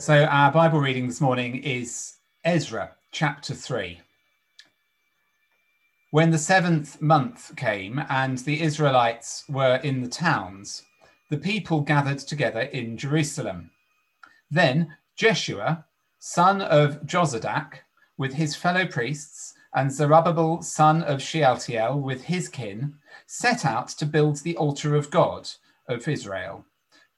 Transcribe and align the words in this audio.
So, 0.00 0.26
our 0.26 0.52
Bible 0.52 0.78
reading 0.78 1.08
this 1.08 1.20
morning 1.20 1.56
is 1.56 2.18
Ezra 2.44 2.92
chapter 3.10 3.52
3. 3.52 4.00
When 6.12 6.30
the 6.30 6.38
seventh 6.38 7.02
month 7.02 7.56
came 7.56 8.00
and 8.08 8.38
the 8.38 8.62
Israelites 8.62 9.42
were 9.48 9.80
in 9.82 10.00
the 10.00 10.08
towns, 10.08 10.84
the 11.30 11.36
people 11.36 11.80
gathered 11.80 12.20
together 12.20 12.60
in 12.60 12.96
Jerusalem. 12.96 13.72
Then 14.48 14.96
Jeshua, 15.16 15.84
son 16.20 16.62
of 16.62 17.02
Jozadak, 17.04 17.78
with 18.16 18.34
his 18.34 18.54
fellow 18.54 18.86
priests, 18.86 19.54
and 19.74 19.90
Zerubbabel, 19.90 20.62
son 20.62 21.02
of 21.02 21.20
Shealtiel, 21.20 21.98
with 22.00 22.22
his 22.22 22.48
kin, 22.48 22.94
set 23.26 23.66
out 23.66 23.88
to 23.88 24.06
build 24.06 24.36
the 24.44 24.56
altar 24.58 24.94
of 24.94 25.10
God 25.10 25.50
of 25.88 26.06
Israel, 26.06 26.64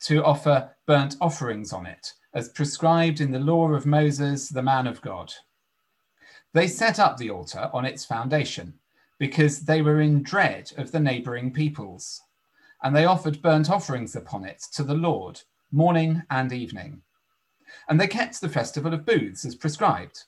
to 0.04 0.24
offer 0.24 0.70
burnt 0.86 1.16
offerings 1.20 1.74
on 1.74 1.84
it, 1.84 2.14
as 2.34 2.48
prescribed 2.48 3.20
in 3.20 3.32
the 3.32 3.38
law 3.38 3.68
of 3.70 3.86
Moses, 3.86 4.48
the 4.48 4.62
man 4.62 4.86
of 4.86 5.00
God. 5.00 5.32
They 6.52 6.66
set 6.66 6.98
up 6.98 7.16
the 7.16 7.30
altar 7.30 7.70
on 7.72 7.84
its 7.84 8.04
foundation 8.04 8.74
because 9.18 9.60
they 9.60 9.82
were 9.82 10.00
in 10.00 10.22
dread 10.22 10.72
of 10.76 10.92
the 10.92 11.00
neighboring 11.00 11.52
peoples, 11.52 12.22
and 12.82 12.94
they 12.94 13.04
offered 13.04 13.42
burnt 13.42 13.70
offerings 13.70 14.16
upon 14.16 14.44
it 14.44 14.62
to 14.72 14.82
the 14.82 14.94
Lord 14.94 15.40
morning 15.72 16.22
and 16.30 16.52
evening. 16.52 17.02
And 17.88 18.00
they 18.00 18.08
kept 18.08 18.40
the 18.40 18.48
festival 18.48 18.94
of 18.94 19.06
booths 19.06 19.44
as 19.44 19.54
prescribed, 19.54 20.24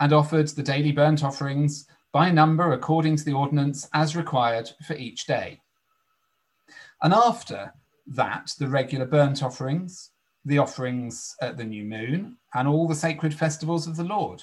and 0.00 0.12
offered 0.12 0.48
the 0.48 0.62
daily 0.62 0.92
burnt 0.92 1.22
offerings 1.22 1.86
by 2.12 2.30
number 2.30 2.72
according 2.72 3.16
to 3.16 3.24
the 3.24 3.32
ordinance 3.32 3.88
as 3.94 4.16
required 4.16 4.70
for 4.86 4.94
each 4.94 5.26
day. 5.26 5.60
And 7.02 7.14
after 7.14 7.72
that, 8.06 8.52
the 8.58 8.68
regular 8.68 9.06
burnt 9.06 9.42
offerings, 9.42 10.10
the 10.44 10.58
offerings 10.58 11.36
at 11.40 11.56
the 11.56 11.64
new 11.64 11.84
moon, 11.84 12.36
and 12.54 12.66
all 12.66 12.88
the 12.88 12.94
sacred 12.94 13.34
festivals 13.34 13.86
of 13.86 13.96
the 13.96 14.04
Lord, 14.04 14.42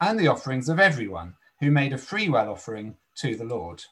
and 0.00 0.18
the 0.18 0.28
offerings 0.28 0.68
of 0.68 0.78
everyone 0.78 1.34
who 1.60 1.70
made 1.70 1.92
a 1.92 1.98
freewill 1.98 2.50
offering 2.50 2.96
to 3.16 3.34
the 3.34 3.44
Lord. 3.44 3.82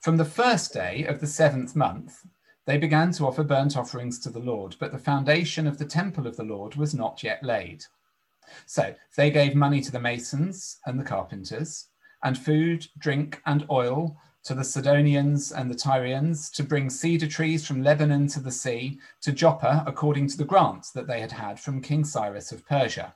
From 0.00 0.16
the 0.16 0.24
first 0.24 0.72
day 0.72 1.04
of 1.04 1.20
the 1.20 1.26
seventh 1.26 1.76
month, 1.76 2.24
they 2.66 2.78
began 2.78 3.12
to 3.12 3.26
offer 3.26 3.42
burnt 3.42 3.76
offerings 3.76 4.18
to 4.20 4.30
the 4.30 4.38
Lord, 4.38 4.76
but 4.78 4.92
the 4.92 4.98
foundation 4.98 5.66
of 5.66 5.78
the 5.78 5.84
temple 5.84 6.26
of 6.26 6.36
the 6.36 6.44
Lord 6.44 6.76
was 6.76 6.94
not 6.94 7.22
yet 7.22 7.42
laid. 7.42 7.84
So 8.66 8.94
they 9.16 9.30
gave 9.30 9.54
money 9.54 9.80
to 9.82 9.92
the 9.92 10.00
masons 10.00 10.78
and 10.86 10.98
the 10.98 11.04
carpenters, 11.04 11.88
and 12.24 12.36
food, 12.36 12.86
drink, 12.98 13.40
and 13.46 13.66
oil 13.70 14.16
to 14.44 14.54
the 14.54 14.64
Sidonians 14.64 15.52
and 15.52 15.70
the 15.70 15.74
Tyrians 15.74 16.50
to 16.50 16.62
bring 16.62 16.88
cedar 16.88 17.26
trees 17.26 17.66
from 17.66 17.82
Lebanon 17.82 18.26
to 18.28 18.40
the 18.40 18.50
sea 18.50 18.98
to 19.20 19.32
Joppa 19.32 19.84
according 19.86 20.28
to 20.28 20.36
the 20.36 20.44
grants 20.44 20.90
that 20.92 21.06
they 21.06 21.20
had 21.20 21.32
had 21.32 21.60
from 21.60 21.82
King 21.82 22.04
Cyrus 22.04 22.52
of 22.52 22.66
Persia. 22.66 23.14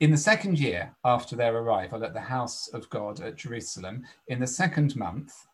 In 0.00 0.10
the 0.10 0.16
second 0.16 0.58
year 0.58 0.94
after 1.04 1.36
their 1.36 1.56
arrival 1.56 2.04
at 2.04 2.14
the 2.14 2.20
house 2.20 2.68
of 2.68 2.90
God 2.90 3.20
at 3.20 3.36
Jerusalem, 3.36 4.04
in 4.28 4.40
the 4.40 4.46
second 4.46 4.96
month, 4.96 5.46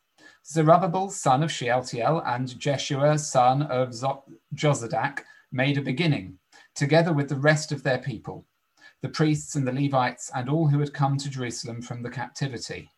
Zerubbabel, 0.47 1.11
son 1.11 1.43
of 1.43 1.51
Shealtiel, 1.51 2.23
and 2.27 2.59
Jeshua, 2.59 3.19
son 3.19 3.63
of 3.63 3.91
Jozadak, 4.55 5.25
made 5.53 5.79
a 5.79 5.83
beginning, 5.83 6.39
together 6.75 7.13
with 7.13 7.29
the 7.29 7.37
rest 7.37 7.73
of 7.73 7.83
their 7.83 7.99
people, 7.99 8.45
the 9.01 9.09
priests 9.09 9.55
and 9.55 9.67
the 9.67 9.73
Levites, 9.73 10.31
and 10.35 10.51
all 10.51 10.69
who 10.69 10.81
had 10.81 10.93
come 10.93 11.17
to 11.17 11.31
Jerusalem 11.31 11.81
from 11.81 12.03
the 12.03 12.11
captivity. 12.11 12.91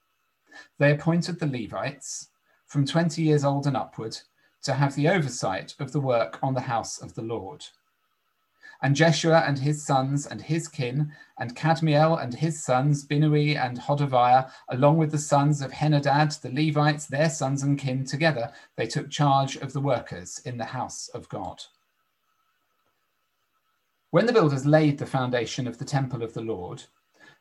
They 0.79 0.93
appointed 0.93 1.39
the 1.39 1.47
Levites, 1.47 2.29
from 2.67 2.87
20 2.87 3.23
years 3.23 3.45
old 3.45 3.67
and 3.67 3.77
upward, 3.77 4.19
to 4.63 4.75
have 4.75 4.95
the 4.95 5.09
oversight 5.09 5.75
of 5.79 5.93
the 5.93 6.01
work 6.01 6.39
on 6.43 6.55
the 6.55 6.61
house 6.61 6.99
of 6.99 7.15
the 7.15 7.23
Lord. 7.23 7.65
And 8.83 8.95
Jeshua 8.95 9.45
and 9.47 9.59
his 9.59 9.87
sons 9.87 10.27
and 10.27 10.43
his 10.43 10.69
kin, 10.69 11.13
and 11.39 11.57
Kadmiel 11.57 12.23
and 12.23 12.35
his 12.35 12.63
sons, 12.63 13.07
Binnui 13.07 13.57
and 13.57 13.79
Hodaviah, 13.79 14.51
along 14.69 14.99
with 14.99 15.11
the 15.11 15.19
sons 15.19 15.63
of 15.63 15.73
Henadad, 15.73 16.41
the 16.41 16.51
Levites, 16.51 17.07
their 17.07 17.31
sons 17.31 17.63
and 17.63 17.79
kin, 17.79 18.05
together, 18.05 18.53
they 18.77 18.87
took 18.87 19.11
charge 19.11 19.57
of 19.57 19.73
the 19.73 19.81
workers 19.81 20.41
in 20.45 20.59
the 20.59 20.65
house 20.65 21.09
of 21.15 21.29
God. 21.29 21.63
When 24.11 24.27
the 24.27 24.33
builders 24.33 24.67
laid 24.67 24.99
the 24.99 25.07
foundation 25.07 25.67
of 25.67 25.79
the 25.79 25.85
temple 25.85 26.23
of 26.23 26.35
the 26.35 26.43
Lord, 26.43 26.85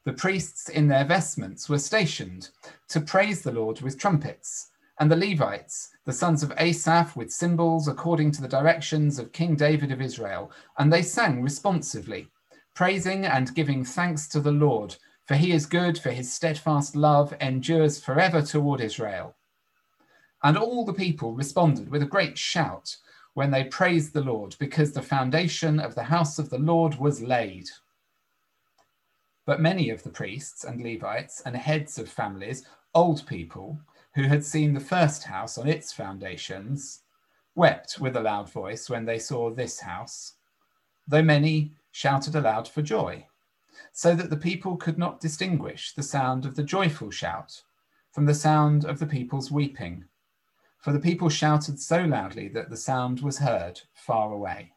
the 0.06 0.14
priests 0.14 0.70
in 0.70 0.88
their 0.88 1.04
vestments 1.04 1.68
were 1.68 1.80
stationed 1.80 2.50
to 2.88 3.02
praise 3.02 3.42
the 3.42 3.52
Lord 3.52 3.82
with 3.82 3.98
trumpets 3.98 4.70
and 5.00 5.12
the 5.12 5.16
Levites, 5.16 5.90
the 6.06 6.14
sons 6.14 6.44
of 6.44 6.54
Asaph, 6.58 7.16
with 7.16 7.34
cymbals 7.34 7.88
according 7.88 8.32
to 8.32 8.42
the 8.42 8.48
directions 8.48 9.18
of 9.20 9.34
King 9.34 9.56
David 9.56 9.92
of 9.92 10.02
Israel, 10.02 10.52
and 10.78 10.94
they 10.94 11.02
sang 11.02 11.42
responsively, 11.42 12.28
praising 12.76 13.26
and 13.26 13.56
giving 13.56 13.84
thanks 13.84 14.28
to 14.28 14.40
the 14.40 14.52
Lord, 14.52 14.96
for 15.26 15.36
he 15.36 15.52
is 15.52 15.66
good, 15.66 15.98
for 15.98 16.12
his 16.12 16.32
steadfast 16.32 16.96
love 16.96 17.34
endures 17.42 18.00
forever 18.00 18.42
toward 18.44 18.80
Israel. 18.80 19.36
And 20.44 20.56
all 20.56 20.86
the 20.86 20.94
people 20.94 21.34
responded 21.34 21.90
with 21.90 22.04
a 22.04 22.08
great 22.08 22.38
shout 22.38 22.96
when 23.34 23.50
they 23.52 23.66
praised 23.66 24.14
the 24.14 24.22
Lord, 24.22 24.56
because 24.60 24.94
the 24.94 25.02
foundation 25.02 25.80
of 25.80 25.96
the 25.96 26.04
house 26.04 26.38
of 26.38 26.52
the 26.52 26.60
Lord 26.60 27.00
was 27.00 27.22
laid. 27.24 27.70
But 29.46 29.62
many 29.62 29.90
of 29.90 30.02
the 30.04 30.10
priests 30.10 30.64
and 30.64 30.82
Levites 30.82 31.42
and 31.42 31.56
heads 31.56 32.00
of 32.00 32.10
families, 32.10 32.66
old 32.94 33.26
people, 33.28 33.80
who 34.16 34.24
had 34.24 34.44
seen 34.44 34.74
the 34.74 34.80
first 34.80 35.24
house 35.24 35.58
on 35.58 35.68
its 35.68 35.92
foundations, 35.92 37.02
wept 37.54 38.00
with 38.00 38.16
a 38.16 38.22
loud 38.22 38.50
voice 38.50 38.90
when 38.90 39.06
they 39.06 39.20
saw 39.20 39.50
this 39.50 39.80
house, 39.80 40.34
though 41.08 41.22
many 41.22 41.74
shouted 41.92 42.36
aloud 42.36 42.68
for 42.68 42.82
joy, 42.82 43.26
so 43.92 44.16
that 44.16 44.30
the 44.30 44.38
people 44.38 44.78
could 44.78 44.98
not 44.98 45.20
distinguish 45.20 45.94
the 45.94 46.04
sound 46.04 46.46
of 46.46 46.56
the 46.56 46.64
joyful 46.64 47.12
shout 47.12 47.62
from 48.12 48.26
the 48.26 48.34
sound 48.34 48.86
of 48.86 49.00
the 49.00 49.06
people's 49.06 49.52
weeping. 49.52 50.06
For 50.80 50.92
the 50.94 51.00
people 51.00 51.30
shouted 51.30 51.80
so 51.80 52.04
loudly 52.06 52.48
that 52.50 52.70
the 52.70 52.78
sound 52.78 53.22
was 53.22 53.40
heard 53.40 53.82
far 53.94 54.32
away. 54.32 54.75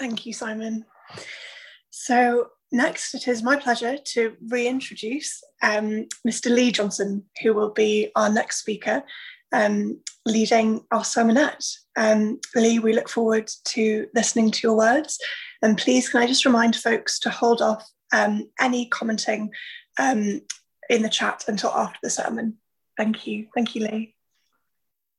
Thank 0.00 0.26
you, 0.26 0.32
Simon. 0.32 0.84
So 1.90 2.48
Next, 2.72 3.14
it 3.14 3.26
is 3.26 3.42
my 3.42 3.56
pleasure 3.56 3.96
to 3.98 4.36
reintroduce 4.48 5.42
um, 5.60 6.06
Mr. 6.26 6.54
Lee 6.54 6.70
Johnson, 6.70 7.24
who 7.42 7.52
will 7.52 7.70
be 7.70 8.12
our 8.14 8.30
next 8.30 8.60
speaker, 8.60 9.02
um, 9.52 10.00
leading 10.24 10.80
our 10.92 11.00
sermonette. 11.00 11.68
Um, 11.96 12.38
Lee, 12.54 12.78
we 12.78 12.92
look 12.92 13.08
forward 13.08 13.50
to 13.66 14.06
listening 14.14 14.52
to 14.52 14.60
your 14.62 14.76
words. 14.76 15.18
And 15.62 15.76
please, 15.76 16.08
can 16.08 16.22
I 16.22 16.28
just 16.28 16.44
remind 16.44 16.76
folks 16.76 17.18
to 17.20 17.30
hold 17.30 17.60
off 17.60 17.84
um, 18.12 18.48
any 18.60 18.86
commenting 18.86 19.50
um, 19.98 20.40
in 20.88 21.02
the 21.02 21.08
chat 21.08 21.44
until 21.48 21.70
after 21.70 21.98
the 22.04 22.10
sermon. 22.10 22.58
Thank 22.96 23.26
you. 23.26 23.48
Thank 23.52 23.74
you, 23.74 23.82
Lee. 23.82 24.14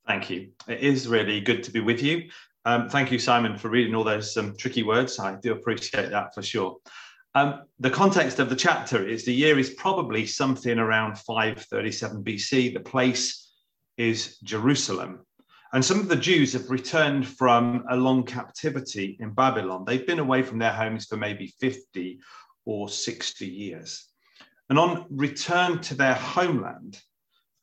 Thank 0.07 0.29
you. 0.29 0.51
It 0.69 0.79
is 0.79 1.07
really 1.07 1.41
good 1.41 1.63
to 1.63 1.71
be 1.71 1.81
with 1.81 2.01
you. 2.01 2.29
Um, 2.63 2.89
thank 2.89 3.11
you, 3.11 3.17
Simon, 3.17 3.57
for 3.57 3.69
reading 3.69 3.95
all 3.95 4.03
those 4.03 4.37
tricky 4.57 4.83
words. 4.83 5.19
I 5.19 5.35
do 5.35 5.53
appreciate 5.53 6.11
that 6.11 6.33
for 6.35 6.43
sure. 6.43 6.77
Um, 7.33 7.61
the 7.79 7.89
context 7.89 8.39
of 8.39 8.49
the 8.49 8.55
chapter 8.55 9.07
is 9.07 9.25
the 9.25 9.33
year 9.33 9.57
is 9.57 9.71
probably 9.71 10.25
something 10.25 10.77
around 10.77 11.17
537 11.17 12.23
BC. 12.23 12.73
The 12.73 12.81
place 12.81 13.53
is 13.97 14.37
Jerusalem. 14.39 15.25
And 15.73 15.83
some 15.83 15.99
of 16.01 16.09
the 16.09 16.17
Jews 16.17 16.51
have 16.53 16.69
returned 16.69 17.25
from 17.25 17.85
a 17.89 17.95
long 17.95 18.23
captivity 18.23 19.17
in 19.21 19.31
Babylon. 19.31 19.85
They've 19.85 20.05
been 20.05 20.19
away 20.19 20.43
from 20.43 20.59
their 20.59 20.73
homes 20.73 21.05
for 21.05 21.15
maybe 21.15 21.47
50 21.61 22.19
or 22.65 22.89
60 22.89 23.45
years. 23.47 24.09
And 24.69 24.77
on 24.77 25.05
return 25.09 25.79
to 25.81 25.95
their 25.95 26.13
homeland, 26.13 26.99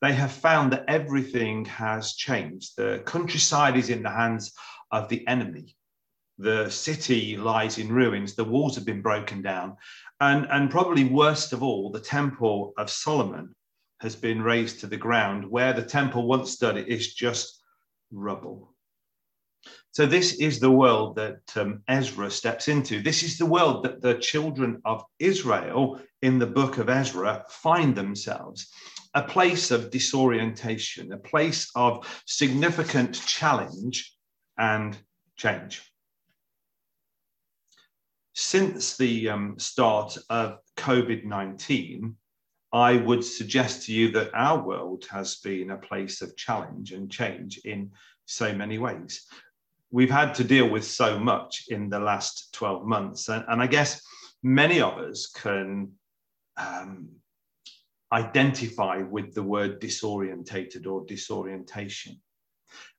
they 0.00 0.12
have 0.15 0.32
found 0.32 0.72
that 0.72 0.84
everything 0.88 1.66
has 1.66 2.15
changed. 2.15 2.76
The 2.76 3.03
countryside 3.04 3.76
is 3.76 3.91
in 3.91 4.03
the 4.03 4.10
hands 4.10 4.54
of 4.91 5.09
the 5.09 5.27
enemy 5.27 5.77
the 6.39 6.71
city 6.71 7.37
lies 7.37 7.79
in 7.79 7.93
ruins, 7.93 8.35
the 8.35 8.45
walls 8.45 8.77
have 8.77 8.85
been 8.85 9.03
broken 9.03 9.43
down, 9.43 9.77
and, 10.21 10.47
and 10.51 10.71
probably 10.71 11.05
worst 11.05 11.53
of 11.53 11.63
all, 11.63 11.91
the 11.91 12.01
Temple 12.01 12.73
of 12.79 12.89
Solomon 12.89 13.55
has 14.01 14.15
been 14.15 14.41
razed 14.41 14.79
to 14.81 14.87
the 14.87 14.97
ground. 14.97 15.45
Where 15.45 15.73
the 15.73 15.83
temple 15.83 16.29
once 16.29 16.53
stood, 16.53 16.77
it 16.77 16.87
is 16.87 17.15
just 17.15 17.61
rubble. 18.13 18.73
So, 19.91 20.07
this 20.07 20.35
is 20.35 20.61
the 20.61 20.71
world 20.71 21.17
that 21.17 21.41
um, 21.57 21.83
Ezra 21.89 22.31
steps 22.31 22.69
into. 22.69 23.03
This 23.03 23.25
is 23.25 23.37
the 23.37 23.47
world 23.47 23.85
that 23.85 24.01
the 24.01 24.15
children 24.15 24.81
of 24.85 25.03
Israel 25.19 26.01
in 26.23 26.39
the 26.39 26.47
book 26.47 26.79
of 26.79 26.89
Ezra 26.89 27.45
find 27.49 27.97
themselves 27.97 28.69
a 29.15 29.23
place 29.25 29.73
of 29.73 29.91
disorientation, 29.91 31.13
a 31.13 31.19
place 31.19 31.69
of 31.75 32.07
significant 32.27 33.21
challenge 33.27 34.17
and 34.59 34.97
change 35.37 35.83
since 38.41 38.97
the 38.97 39.28
um, 39.28 39.59
start 39.59 40.16
of 40.31 40.60
COVID 40.77 41.25
19, 41.25 42.15
I 42.72 42.97
would 42.99 43.25
suggest 43.25 43.87
to 43.87 43.93
you 43.93 44.13
that 44.13 44.31
our 44.33 44.65
world 44.65 45.05
has 45.10 45.37
been 45.37 45.72
a 45.72 45.77
place 45.77 46.22
of 46.22 46.37
challenge 46.37 46.93
and 46.93 47.10
change 47.10 47.59
in 47.65 47.91
so 48.27 48.55
many 48.55 48.78
ways. 48.78 49.27
We've 49.91 50.10
had 50.10 50.37
to 50.37 50.45
deal 50.45 50.71
with 50.71 50.84
so 50.84 51.19
much 51.19 51.65
in 51.71 51.89
the 51.89 51.99
last 51.99 52.54
12 52.54 52.87
months. 52.87 53.28
And, 53.28 53.45
and 53.49 53.61
I 53.61 53.66
guess 53.66 54.01
many 54.45 54.81
of 54.81 54.99
us 54.99 55.27
can 55.27 55.91
um, 56.57 57.09
identify 58.13 58.99
with 58.99 59.34
the 59.34 59.43
word 59.43 59.81
disorientated 59.81 60.87
or 60.87 61.04
disorientation. 61.07 62.21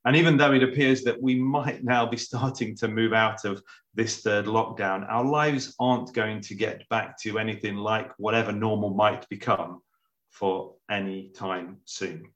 And 0.05 0.15
even 0.15 0.37
though 0.37 0.53
it 0.53 0.63
appears 0.63 1.03
that 1.03 1.21
we 1.21 1.35
might 1.35 1.83
now 1.83 2.05
be 2.05 2.17
starting 2.29 2.75
to 2.77 2.87
move 2.87 3.13
out 3.13 3.45
of 3.45 3.61
this 3.93 4.21
third 4.21 4.45
lockdown, 4.45 5.05
our 5.09 5.23
lives 5.25 5.75
aren't 5.79 6.13
going 6.13 6.41
to 6.41 6.55
get 6.55 6.87
back 6.89 7.17
to 7.21 7.39
anything 7.39 7.75
like 7.75 8.11
whatever 8.17 8.51
normal 8.51 8.91
might 8.91 9.27
become 9.29 9.81
for 10.31 10.75
any 10.89 11.29
time 11.29 11.77
soon. 11.85 12.29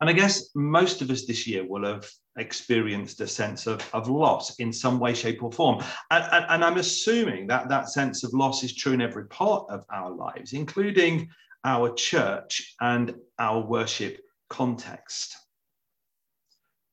And 0.00 0.08
I 0.08 0.12
guess 0.12 0.50
most 0.54 1.02
of 1.02 1.10
us 1.10 1.26
this 1.26 1.46
year 1.46 1.66
will 1.66 1.84
have 1.84 2.08
experienced 2.36 3.20
a 3.20 3.26
sense 3.26 3.66
of, 3.66 3.88
of 3.92 4.08
loss 4.08 4.56
in 4.60 4.72
some 4.72 5.00
way, 5.00 5.12
shape, 5.12 5.42
or 5.42 5.50
form. 5.50 5.82
And, 6.10 6.24
and, 6.32 6.46
and, 6.48 6.64
I'm 6.64 6.76
assuming 6.76 7.48
that 7.48 7.68
that 7.68 7.88
sense 7.88 8.22
of 8.22 8.32
loss 8.32 8.62
is 8.62 8.74
true 8.74 8.92
in 8.92 9.00
every 9.00 9.26
part 9.26 9.66
of 9.70 9.84
our 9.90 10.10
lives, 10.10 10.52
including 10.52 11.28
our 11.64 11.92
church 11.94 12.76
and 12.80 13.14
our 13.40 13.60
worship 13.60 14.20
context. 14.48 15.36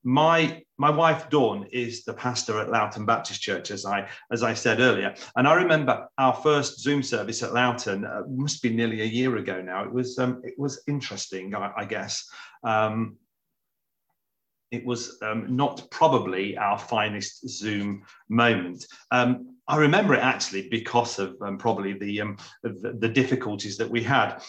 My, 0.07 0.61
my 0.77 0.91
wife 0.91 1.31
Dawn 1.31 1.65
is 1.71 2.03
the 2.03 2.13
pastor 2.13 2.59
at 2.61 2.69
Loughton 2.69 3.07
Baptist 3.07 3.41
Church, 3.41 3.71
as 3.71 3.87
I, 3.87 4.07
as 4.31 4.43
I 4.43 4.53
said 4.53 4.79
earlier. 4.79 5.15
And 5.35 5.47
I 5.47 5.55
remember 5.55 6.07
our 6.19 6.33
first 6.33 6.79
Zoom 6.79 7.01
service 7.01 7.41
at 7.41 7.53
Loughton 7.53 8.05
uh, 8.05 8.21
must 8.29 8.61
be 8.61 8.69
nearly 8.69 9.01
a 9.01 9.05
year 9.05 9.37
ago 9.37 9.63
now. 9.63 9.83
It 9.83 9.91
was, 9.91 10.19
um, 10.19 10.41
it 10.43 10.53
was 10.59 10.83
interesting, 10.87 11.55
I, 11.55 11.71
I 11.75 11.85
guess. 11.85 12.29
Um, 12.63 13.17
it 14.69 14.85
was 14.85 15.17
um, 15.23 15.55
not 15.55 15.87
probably 15.89 16.55
our 16.55 16.77
finest 16.77 17.47
Zoom 17.49 18.03
moment. 18.29 18.85
Um, 19.09 19.55
I 19.67 19.77
remember 19.77 20.13
it 20.13 20.19
actually 20.19 20.69
because 20.69 21.17
of 21.17 21.35
um, 21.41 21.57
probably 21.57 21.93
the, 21.93 22.21
um, 22.21 22.37
the, 22.61 22.95
the 22.99 23.09
difficulties 23.09 23.77
that 23.77 23.89
we 23.89 24.03
had. 24.03 24.39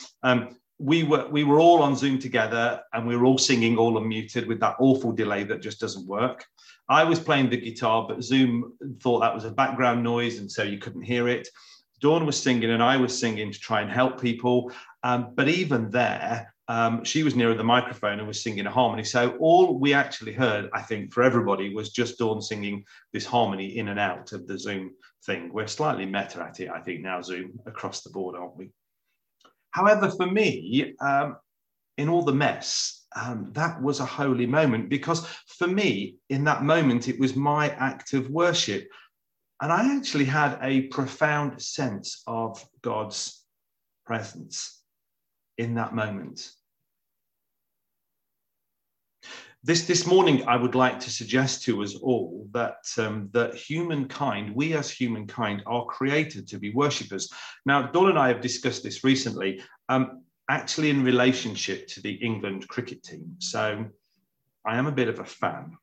We 0.78 1.04
were 1.04 1.26
we 1.28 1.44
were 1.44 1.58
all 1.58 1.82
on 1.82 1.96
Zoom 1.96 2.18
together 2.18 2.82
and 2.92 3.06
we 3.06 3.16
were 3.16 3.24
all 3.24 3.38
singing 3.38 3.78
all 3.78 4.00
unmuted 4.00 4.46
with 4.46 4.60
that 4.60 4.76
awful 4.78 5.12
delay 5.12 5.44
that 5.44 5.62
just 5.62 5.80
doesn't 5.80 6.06
work. 6.06 6.44
I 6.88 7.04
was 7.04 7.18
playing 7.18 7.50
the 7.50 7.56
guitar, 7.56 8.06
but 8.06 8.22
Zoom 8.22 8.74
thought 9.02 9.20
that 9.20 9.34
was 9.34 9.44
a 9.44 9.50
background 9.50 10.02
noise 10.02 10.38
and 10.38 10.50
so 10.50 10.62
you 10.62 10.78
couldn't 10.78 11.02
hear 11.02 11.28
it. 11.28 11.48
Dawn 12.00 12.26
was 12.26 12.40
singing 12.40 12.70
and 12.70 12.82
I 12.82 12.96
was 12.96 13.18
singing 13.18 13.50
to 13.52 13.58
try 13.58 13.80
and 13.80 13.90
help 13.90 14.20
people. 14.20 14.70
Um, 15.02 15.32
but 15.34 15.48
even 15.48 15.90
there, 15.90 16.54
um, 16.68 17.04
she 17.04 17.22
was 17.22 17.36
nearer 17.36 17.54
the 17.54 17.64
microphone 17.64 18.18
and 18.18 18.26
was 18.26 18.42
singing 18.42 18.66
a 18.66 18.70
harmony. 18.70 19.04
So 19.04 19.36
all 19.38 19.78
we 19.78 19.94
actually 19.94 20.32
heard, 20.32 20.68
I 20.74 20.82
think, 20.82 21.12
for 21.12 21.22
everybody 21.22 21.72
was 21.74 21.90
just 21.90 22.18
Dawn 22.18 22.42
singing 22.42 22.84
this 23.12 23.24
harmony 23.24 23.78
in 23.78 23.88
and 23.88 24.00
out 24.00 24.32
of 24.32 24.46
the 24.46 24.58
Zoom 24.58 24.90
thing. 25.24 25.52
We're 25.52 25.68
slightly 25.68 26.06
meta 26.06 26.42
at 26.42 26.60
it, 26.60 26.68
I 26.68 26.80
think, 26.80 27.02
now, 27.02 27.22
Zoom, 27.22 27.60
across 27.66 28.02
the 28.02 28.10
board, 28.10 28.36
aren't 28.36 28.56
we? 28.56 28.70
However, 29.76 30.10
for 30.10 30.26
me, 30.26 30.94
um, 31.00 31.36
in 31.98 32.08
all 32.08 32.22
the 32.22 32.32
mess, 32.32 33.04
um, 33.14 33.50
that 33.52 33.82
was 33.82 34.00
a 34.00 34.06
holy 34.06 34.46
moment 34.46 34.88
because 34.88 35.26
for 35.58 35.66
me, 35.66 36.16
in 36.30 36.44
that 36.44 36.64
moment, 36.64 37.08
it 37.08 37.20
was 37.20 37.36
my 37.36 37.68
act 37.72 38.14
of 38.14 38.30
worship. 38.30 38.88
And 39.60 39.70
I 39.70 39.94
actually 39.94 40.24
had 40.24 40.58
a 40.62 40.88
profound 40.88 41.60
sense 41.60 42.22
of 42.26 42.66
God's 42.80 43.44
presence 44.06 44.82
in 45.58 45.74
that 45.74 45.94
moment. 45.94 46.50
This, 49.62 49.86
this 49.86 50.06
morning, 50.06 50.46
I 50.46 50.56
would 50.56 50.74
like 50.74 51.00
to 51.00 51.10
suggest 51.10 51.64
to 51.64 51.82
us 51.82 51.96
all 51.96 52.46
that, 52.52 52.84
um, 52.98 53.30
that 53.32 53.54
humankind, 53.54 54.54
we 54.54 54.74
as 54.74 54.90
humankind, 54.90 55.62
are 55.66 55.84
created 55.86 56.46
to 56.48 56.58
be 56.58 56.72
worshippers. 56.72 57.32
Now, 57.64 57.90
Dawn 57.90 58.10
and 58.10 58.18
I 58.18 58.28
have 58.28 58.40
discussed 58.40 58.84
this 58.84 59.02
recently, 59.02 59.62
um, 59.88 60.22
actually 60.48 60.90
in 60.90 61.02
relationship 61.02 61.88
to 61.88 62.00
the 62.00 62.12
England 62.12 62.68
cricket 62.68 63.02
team. 63.02 63.34
So 63.38 63.86
I 64.64 64.76
am 64.76 64.86
a 64.86 64.92
bit 64.92 65.08
of 65.08 65.18
a 65.18 65.24
fan. 65.24 65.76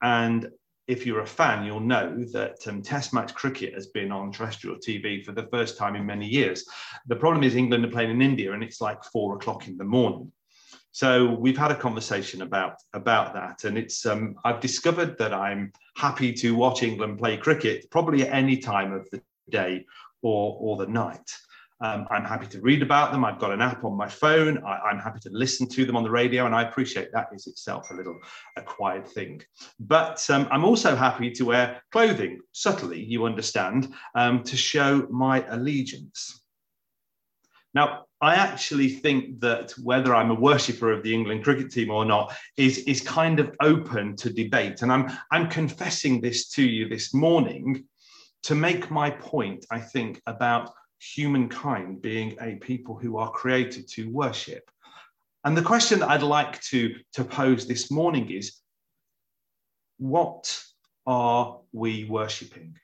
And 0.00 0.48
if 0.86 1.04
you're 1.04 1.20
a 1.20 1.26
fan, 1.26 1.66
you'll 1.66 1.80
know 1.80 2.24
that 2.32 2.66
um, 2.66 2.80
Test 2.80 3.12
match 3.12 3.34
cricket 3.34 3.74
has 3.74 3.88
been 3.88 4.10
on 4.10 4.32
terrestrial 4.32 4.76
TV 4.76 5.22
for 5.22 5.32
the 5.32 5.46
first 5.52 5.76
time 5.76 5.96
in 5.96 6.06
many 6.06 6.26
years. 6.26 6.64
The 7.08 7.16
problem 7.16 7.44
is 7.44 7.54
England 7.54 7.84
are 7.84 7.90
playing 7.90 8.10
in 8.10 8.22
India 8.22 8.52
and 8.52 8.62
it's 8.62 8.80
like 8.80 9.04
four 9.04 9.36
o'clock 9.36 9.68
in 9.68 9.76
the 9.76 9.84
morning. 9.84 10.32
So 10.98 11.30
we've 11.30 11.56
had 11.56 11.70
a 11.70 11.76
conversation 11.76 12.42
about 12.42 12.78
about 12.92 13.32
that, 13.34 13.62
and 13.62 13.78
it's 13.78 14.04
um, 14.04 14.34
I've 14.44 14.58
discovered 14.58 15.16
that 15.18 15.32
I'm 15.32 15.72
happy 15.96 16.32
to 16.32 16.56
watch 16.56 16.82
England 16.82 17.20
play 17.20 17.36
cricket 17.36 17.88
probably 17.88 18.22
at 18.22 18.32
any 18.32 18.56
time 18.56 18.92
of 18.92 19.08
the 19.10 19.22
day 19.48 19.86
or 20.22 20.56
or 20.58 20.76
the 20.76 20.88
night. 20.88 21.30
Um, 21.80 22.08
I'm 22.10 22.24
happy 22.24 22.48
to 22.48 22.60
read 22.60 22.82
about 22.82 23.12
them. 23.12 23.24
I've 23.24 23.38
got 23.38 23.52
an 23.52 23.62
app 23.62 23.84
on 23.84 23.96
my 23.96 24.08
phone. 24.08 24.58
I, 24.64 24.90
am 24.90 24.98
happy 24.98 25.20
to 25.20 25.30
listen 25.30 25.68
to 25.68 25.84
them 25.84 25.94
on 25.94 26.02
the 26.02 26.10
radio, 26.10 26.46
and 26.46 26.52
I 26.52 26.62
appreciate 26.62 27.12
that 27.12 27.28
is 27.32 27.46
itself 27.46 27.92
a 27.92 27.94
little 27.94 28.18
acquired 28.56 29.06
thing. 29.06 29.40
But 29.78 30.28
um, 30.28 30.48
I'm 30.50 30.64
also 30.64 30.96
happy 30.96 31.30
to 31.30 31.44
wear 31.44 31.80
clothing 31.92 32.40
subtly, 32.50 33.00
you 33.00 33.24
understand, 33.24 33.94
um, 34.16 34.42
to 34.42 34.56
show 34.56 35.06
my 35.12 35.46
allegiance. 35.48 36.42
Now, 37.72 38.07
I 38.20 38.34
actually 38.34 38.88
think 38.88 39.40
that 39.40 39.72
whether 39.82 40.14
I'm 40.14 40.30
a 40.30 40.34
worshipper 40.34 40.90
of 40.90 41.02
the 41.02 41.14
England 41.14 41.44
cricket 41.44 41.70
team 41.70 41.90
or 41.90 42.04
not 42.04 42.34
is, 42.56 42.78
is 42.78 43.00
kind 43.00 43.38
of 43.38 43.54
open 43.60 44.16
to 44.16 44.30
debate. 44.30 44.82
And 44.82 44.90
I'm, 44.90 45.10
I'm 45.30 45.48
confessing 45.48 46.20
this 46.20 46.48
to 46.50 46.62
you 46.62 46.88
this 46.88 47.14
morning 47.14 47.84
to 48.44 48.54
make 48.56 48.90
my 48.90 49.10
point, 49.10 49.66
I 49.70 49.78
think, 49.78 50.20
about 50.26 50.72
humankind 51.00 52.02
being 52.02 52.36
a 52.40 52.56
people 52.56 52.96
who 52.96 53.18
are 53.18 53.30
created 53.30 53.88
to 53.90 54.10
worship. 54.10 54.68
And 55.44 55.56
the 55.56 55.62
question 55.62 56.00
that 56.00 56.10
I'd 56.10 56.22
like 56.22 56.60
to, 56.62 56.96
to 57.12 57.24
pose 57.24 57.68
this 57.68 57.90
morning 57.90 58.30
is 58.30 58.56
what 59.98 60.60
are 61.06 61.60
we 61.72 62.04
worshipping? 62.04 62.76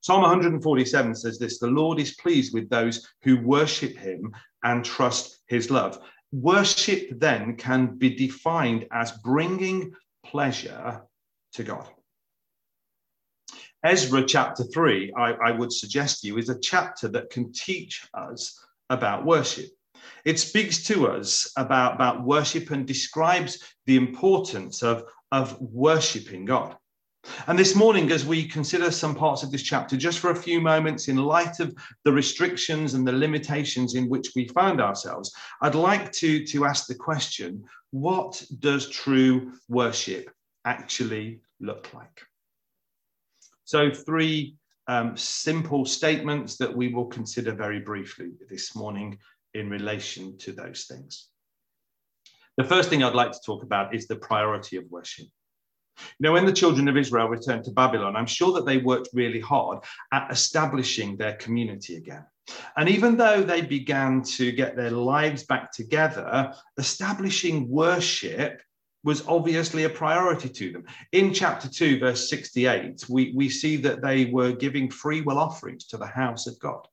Psalm 0.00 0.22
147 0.22 1.14
says 1.14 1.38
this 1.38 1.58
The 1.58 1.66
Lord 1.66 1.98
is 1.98 2.14
pleased 2.14 2.54
with 2.54 2.68
those 2.68 3.08
who 3.22 3.40
worship 3.40 3.96
him 3.96 4.32
and 4.62 4.84
trust 4.84 5.38
his 5.46 5.70
love. 5.70 6.00
Worship 6.32 7.18
then 7.18 7.56
can 7.56 7.98
be 7.98 8.14
defined 8.14 8.86
as 8.92 9.12
bringing 9.22 9.92
pleasure 10.24 11.02
to 11.52 11.62
God. 11.62 11.88
Ezra 13.84 14.24
chapter 14.24 14.62
3, 14.62 15.12
I, 15.16 15.32
I, 15.32 15.50
would 15.50 15.72
suggest 15.72 16.20
to 16.20 16.28
you, 16.28 16.38
is 16.38 16.48
a 16.48 16.58
chapter 16.60 17.08
that 17.08 17.30
can 17.30 17.52
teach 17.52 18.06
us 18.14 18.64
about 18.90 19.24
worship. 19.24 19.66
It 20.24 20.38
speaks 20.38 20.84
to 20.84 21.08
us 21.08 21.52
about, 21.56 21.96
about 21.96 22.22
worship 22.22 22.70
and 22.70 22.86
describes 22.86 23.58
the 23.86 23.96
importance 23.96 24.84
of, 24.84 25.04
of 25.32 25.60
worshiping 25.60 26.44
God. 26.44 26.76
And 27.46 27.58
this 27.58 27.76
morning, 27.76 28.10
as 28.10 28.26
we 28.26 28.46
consider 28.46 28.90
some 28.90 29.14
parts 29.14 29.42
of 29.42 29.52
this 29.52 29.62
chapter, 29.62 29.96
just 29.96 30.18
for 30.18 30.30
a 30.30 30.36
few 30.36 30.60
moments, 30.60 31.08
in 31.08 31.16
light 31.16 31.60
of 31.60 31.74
the 32.04 32.12
restrictions 32.12 32.94
and 32.94 33.06
the 33.06 33.12
limitations 33.12 33.94
in 33.94 34.08
which 34.08 34.32
we 34.34 34.48
found 34.48 34.80
ourselves, 34.80 35.32
I'd 35.60 35.74
like 35.74 36.10
to, 36.12 36.44
to 36.46 36.64
ask 36.64 36.86
the 36.86 36.94
question 36.94 37.64
what 37.90 38.42
does 38.58 38.88
true 38.88 39.52
worship 39.68 40.30
actually 40.64 41.40
look 41.60 41.92
like? 41.94 42.22
So, 43.64 43.90
three 43.90 44.56
um, 44.88 45.16
simple 45.16 45.84
statements 45.84 46.56
that 46.56 46.74
we 46.74 46.88
will 46.88 47.06
consider 47.06 47.52
very 47.52 47.80
briefly 47.80 48.32
this 48.50 48.74
morning 48.74 49.18
in 49.54 49.70
relation 49.70 50.36
to 50.38 50.52
those 50.52 50.84
things. 50.84 51.28
The 52.56 52.64
first 52.64 52.90
thing 52.90 53.02
I'd 53.02 53.14
like 53.14 53.32
to 53.32 53.40
talk 53.44 53.62
about 53.62 53.94
is 53.94 54.06
the 54.06 54.16
priority 54.16 54.76
of 54.76 54.84
worship. 54.90 55.26
You 55.98 56.24
know, 56.24 56.32
when 56.32 56.46
the 56.46 56.52
children 56.52 56.88
of 56.88 56.96
Israel 56.96 57.28
returned 57.28 57.64
to 57.64 57.70
Babylon, 57.70 58.16
I'm 58.16 58.26
sure 58.26 58.52
that 58.52 58.66
they 58.66 58.78
worked 58.78 59.08
really 59.12 59.40
hard 59.40 59.80
at 60.12 60.30
establishing 60.30 61.16
their 61.16 61.34
community 61.34 61.96
again. 61.96 62.24
And 62.76 62.88
even 62.88 63.16
though 63.16 63.42
they 63.42 63.60
began 63.60 64.22
to 64.22 64.52
get 64.52 64.76
their 64.76 64.90
lives 64.90 65.44
back 65.44 65.72
together, 65.72 66.52
establishing 66.78 67.68
worship 67.68 68.60
was 69.04 69.26
obviously 69.26 69.84
a 69.84 69.90
priority 69.90 70.48
to 70.48 70.72
them. 70.72 70.84
In 71.12 71.32
chapter 71.32 71.68
2, 71.68 71.98
verse 71.98 72.28
68, 72.30 73.04
we, 73.08 73.32
we 73.34 73.48
see 73.48 73.76
that 73.78 74.00
they 74.00 74.26
were 74.26 74.52
giving 74.52 74.90
free 74.90 75.20
will 75.22 75.38
offerings 75.38 75.86
to 75.86 75.96
the 75.96 76.06
house 76.06 76.46
of 76.46 76.58
God. 76.60 76.86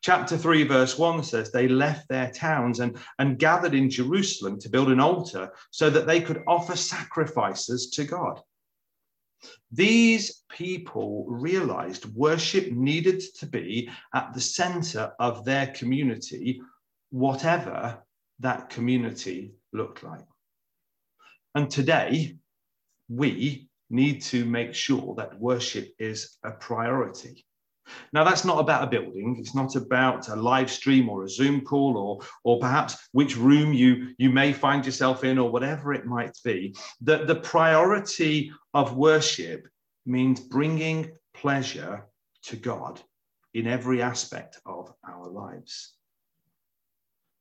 Chapter 0.00 0.36
3, 0.36 0.64
verse 0.64 0.98
1 0.98 1.24
says, 1.24 1.50
They 1.50 1.68
left 1.68 2.08
their 2.08 2.30
towns 2.30 2.80
and, 2.80 2.98
and 3.18 3.38
gathered 3.38 3.74
in 3.74 3.90
Jerusalem 3.90 4.58
to 4.60 4.68
build 4.68 4.90
an 4.90 5.00
altar 5.00 5.52
so 5.70 5.90
that 5.90 6.06
they 6.06 6.20
could 6.20 6.42
offer 6.46 6.76
sacrifices 6.76 7.90
to 7.90 8.04
God. 8.04 8.40
These 9.70 10.42
people 10.48 11.26
realized 11.28 12.14
worship 12.14 12.72
needed 12.72 13.22
to 13.36 13.46
be 13.46 13.90
at 14.14 14.34
the 14.34 14.40
center 14.40 15.12
of 15.18 15.44
their 15.44 15.68
community, 15.68 16.60
whatever 17.10 18.02
that 18.40 18.70
community 18.70 19.52
looked 19.72 20.02
like. 20.02 20.26
And 21.54 21.70
today, 21.70 22.36
we 23.08 23.68
need 23.90 24.22
to 24.22 24.44
make 24.44 24.74
sure 24.74 25.14
that 25.16 25.40
worship 25.40 25.94
is 25.98 26.38
a 26.44 26.50
priority. 26.50 27.44
Now, 28.12 28.24
that's 28.24 28.44
not 28.44 28.58
about 28.58 28.84
a 28.84 28.86
building. 28.86 29.36
It's 29.38 29.54
not 29.54 29.76
about 29.76 30.28
a 30.28 30.36
live 30.36 30.70
stream 30.70 31.08
or 31.08 31.24
a 31.24 31.28
Zoom 31.28 31.60
call 31.62 31.96
or, 31.96 32.26
or 32.44 32.58
perhaps 32.58 33.08
which 33.12 33.36
room 33.36 33.72
you, 33.72 34.14
you 34.18 34.30
may 34.30 34.52
find 34.52 34.84
yourself 34.84 35.24
in 35.24 35.38
or 35.38 35.50
whatever 35.50 35.92
it 35.92 36.06
might 36.06 36.36
be. 36.44 36.74
The, 37.00 37.24
the 37.24 37.36
priority 37.36 38.52
of 38.74 38.96
worship 38.96 39.68
means 40.06 40.40
bringing 40.40 41.12
pleasure 41.34 42.06
to 42.44 42.56
God 42.56 43.00
in 43.54 43.66
every 43.66 44.02
aspect 44.02 44.60
of 44.66 44.92
our 45.08 45.28
lives. 45.28 45.94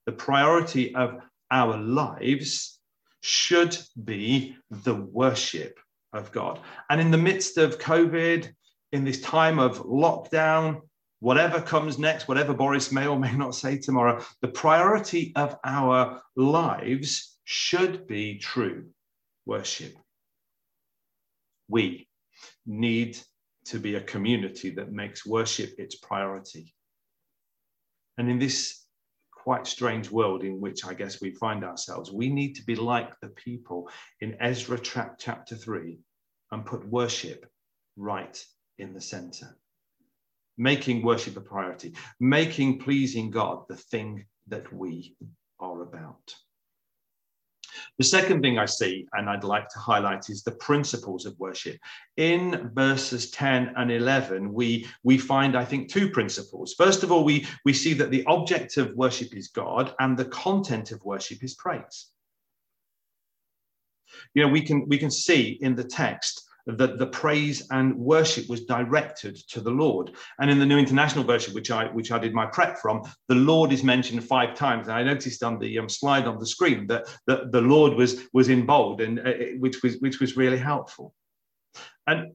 The 0.06 0.14
priority 0.14 0.96
of 0.96 1.22
our 1.52 1.78
lives 1.78 2.80
should 3.22 3.78
be 4.04 4.56
the 4.70 4.96
worship 4.96 5.80
of 6.14 6.32
God. 6.32 6.60
And 6.90 7.02
in 7.02 7.12
the 7.12 7.18
midst 7.18 7.58
of 7.58 7.80
COVID, 7.80 8.50
in 8.92 9.04
this 9.04 9.22
time 9.22 9.60
of 9.60 9.84
lockdown, 9.84 10.82
whatever 11.20 11.62
comes 11.62 11.98
next, 11.98 12.28
whatever 12.28 12.54
Boris 12.54 12.92
may 12.92 13.08
or 13.08 13.20
may 13.20 13.34
not 13.34 13.56
say 13.56 13.78
tomorrow, 13.78 14.24
the 14.42 14.48
priority 14.48 15.34
of 15.36 15.58
our 15.64 16.22
lives 16.36 17.38
should 17.44 18.08
be 18.08 18.38
true 18.38 18.86
worship. 19.46 19.96
We 21.68 22.08
need 22.66 23.18
to 23.66 23.80
be 23.80 23.96
a 23.96 24.02
community 24.02 24.70
that 24.72 24.92
makes 24.92 25.26
worship 25.26 25.74
its 25.78 25.96
priority. 25.96 26.74
And 28.18 28.30
in 28.30 28.40
this 28.40 28.86
quite 29.32 29.68
strange 29.68 30.10
world 30.10 30.44
in 30.44 30.60
which 30.60 30.86
I 30.86 30.94
guess 30.94 31.22
we 31.22 31.32
find 31.32 31.64
ourselves, 31.64 32.12
we 32.12 32.30
need 32.30 32.54
to 32.56 32.66
be 32.66 32.76
like 32.76 33.18
the 33.22 33.30
people 33.30 33.90
in 34.22 34.38
Ezra 34.40 34.80
chapter 34.80 35.56
3 35.56 36.00
and 36.52 36.66
put 36.66 36.88
worship 36.88 37.50
right 37.96 38.42
in 38.78 38.94
the 38.94 39.02
center. 39.02 39.58
Making 40.58 41.04
worship 41.04 41.38
a 41.38 41.42
priority, 41.42 41.94
making 42.20 42.80
pleasing 42.80 43.30
God 43.30 43.66
the 43.68 43.76
thing 43.76 44.26
that 44.48 44.72
we 44.74 45.16
are 45.60 45.82
about. 45.82 46.34
The 47.98 48.04
second 48.04 48.42
thing 48.42 48.58
I 48.58 48.66
see, 48.66 49.08
and 49.14 49.30
I'd 49.30 49.44
like 49.44 49.70
to 49.70 49.80
highlight, 49.80 50.30
is 50.30 50.44
the 50.44 50.52
principles 50.52 51.26
of 51.26 51.38
worship. 51.40 51.78
In 52.18 52.72
verses 52.74 53.32
10 53.32 53.74
and 53.76 53.92
11, 53.92 54.54
we, 54.54 54.88
we 55.04 55.18
find, 55.18 55.56
I 55.56 55.66
think, 55.66 55.90
two 55.90 56.10
principles. 56.10 56.74
First 56.78 57.04
of 57.04 57.12
all, 57.12 57.24
we, 57.24 57.46
we 57.66 57.74
see 57.74 57.94
that 57.94 58.12
the 58.12 58.26
object 58.26 58.78
of 58.78 58.96
worship 58.96 59.36
is 59.36 59.50
God 59.50 59.94
and 60.00 60.18
the 60.18 60.26
content 60.26 60.92
of 60.92 61.04
worship 61.04 61.44
is 61.44 61.56
praise. 61.56 62.08
You 64.34 64.44
know, 64.44 64.50
we 64.50 64.62
can, 64.62 64.88
we 64.88 64.98
can 64.98 65.12
see 65.12 65.58
in 65.62 65.76
the 65.76 65.84
text 65.84 66.47
that 66.68 66.98
the 66.98 67.08
praise 67.08 67.66
and 67.72 67.96
worship 67.98 68.50
was 68.50 68.66
directed 68.66 69.36
to 69.50 69.62
the 69.62 69.72
Lord. 69.72 70.12
And 70.40 70.52
in 70.52 70.60
the 70.60 70.66
New 70.66 70.78
International 70.78 71.24
Version, 71.24 71.54
which 71.54 71.72
I 71.72 71.86
which 71.86 72.12
I 72.12 72.20
did 72.20 72.34
my 72.34 72.46
prep 72.46 72.78
from, 72.78 73.04
the 73.30 73.36
Lord 73.36 73.72
is 73.72 73.84
mentioned 73.84 74.24
five 74.24 74.54
times. 74.54 74.88
And 74.88 74.98
I 74.98 75.04
noticed 75.04 75.44
on 75.44 75.60
the 75.60 75.80
um, 75.80 75.88
slide 75.88 76.28
on 76.28 76.40
the 76.40 76.46
screen 76.46 76.86
that, 76.88 77.08
that 77.28 77.52
the 77.52 77.62
Lord 77.62 77.94
was 77.94 78.22
was 78.34 78.50
in 78.50 78.66
bold, 78.66 79.02
and 79.02 79.20
uh, 79.20 79.34
which 79.60 79.82
was 79.82 79.98
which 80.00 80.20
was 80.20 80.36
really 80.36 80.58
helpful. 80.58 81.14
And 82.06 82.34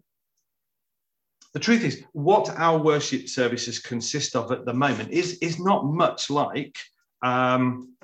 the 1.52 1.60
truth 1.60 1.84
is, 1.84 2.02
what 2.12 2.48
our 2.58 2.78
worship 2.78 3.28
services 3.28 3.78
consist 3.78 4.34
of 4.34 4.50
at 4.50 4.64
the 4.64 4.72
moment 4.74 5.10
is 5.10 5.38
is 5.38 5.60
not 5.60 5.84
much 5.84 6.30
like 6.30 6.76
um, 7.22 7.94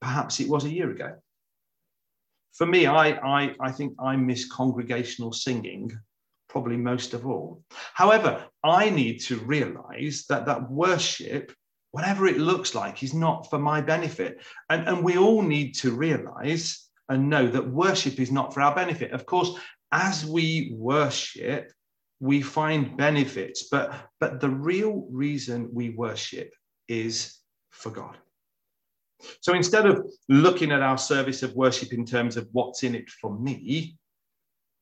perhaps 0.00 0.40
it 0.40 0.48
was 0.48 0.64
a 0.64 0.70
year 0.70 0.90
ago 0.90 1.14
for 2.52 2.66
me, 2.66 2.86
I, 2.86 3.10
I, 3.10 3.54
I 3.60 3.72
think 3.72 3.94
I 3.98 4.16
miss 4.16 4.50
congregational 4.50 5.32
singing 5.32 5.90
probably 6.48 6.76
most 6.76 7.14
of 7.14 7.26
all. 7.26 7.62
However, 7.94 8.44
I 8.62 8.90
need 8.90 9.20
to 9.20 9.38
realize 9.38 10.26
that 10.28 10.44
that 10.46 10.70
worship, 10.70 11.50
whatever 11.92 12.26
it 12.26 12.36
looks 12.36 12.74
like, 12.74 13.02
is 13.02 13.14
not 13.14 13.48
for 13.48 13.58
my 13.58 13.80
benefit. 13.80 14.42
And, 14.68 14.86
and 14.86 15.02
we 15.02 15.16
all 15.16 15.40
need 15.40 15.72
to 15.76 15.92
realize 15.92 16.90
and 17.08 17.30
know 17.30 17.48
that 17.48 17.66
worship 17.66 18.20
is 18.20 18.30
not 18.30 18.52
for 18.52 18.60
our 18.60 18.74
benefit. 18.74 19.12
Of 19.12 19.24
course, 19.24 19.58
as 19.92 20.26
we 20.26 20.74
worship, 20.76 21.72
we 22.20 22.42
find 22.42 22.96
benefits, 22.96 23.68
but, 23.70 23.94
but 24.20 24.40
the 24.40 24.50
real 24.50 25.08
reason 25.10 25.70
we 25.72 25.90
worship 25.90 26.52
is 26.86 27.38
for 27.70 27.90
God. 27.90 28.18
So 29.42 29.54
instead 29.54 29.86
of 29.86 30.08
looking 30.28 30.70
at 30.70 30.82
our 30.82 30.96
service 30.96 31.42
of 31.42 31.54
worship 31.54 31.92
in 31.92 32.06
terms 32.06 32.36
of 32.36 32.48
what's 32.52 32.84
in 32.84 32.94
it 32.94 33.10
for 33.10 33.36
me, 33.36 33.98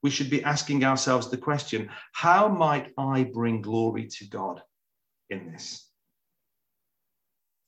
we 0.02 0.10
should 0.10 0.28
be 0.28 0.44
asking 0.44 0.84
ourselves 0.84 1.28
the 1.28 1.38
question 1.38 1.88
how 2.12 2.46
might 2.46 2.92
I 2.98 3.24
bring 3.24 3.62
glory 3.62 4.06
to 4.06 4.28
God 4.28 4.62
in 5.30 5.50
this? 5.50 5.88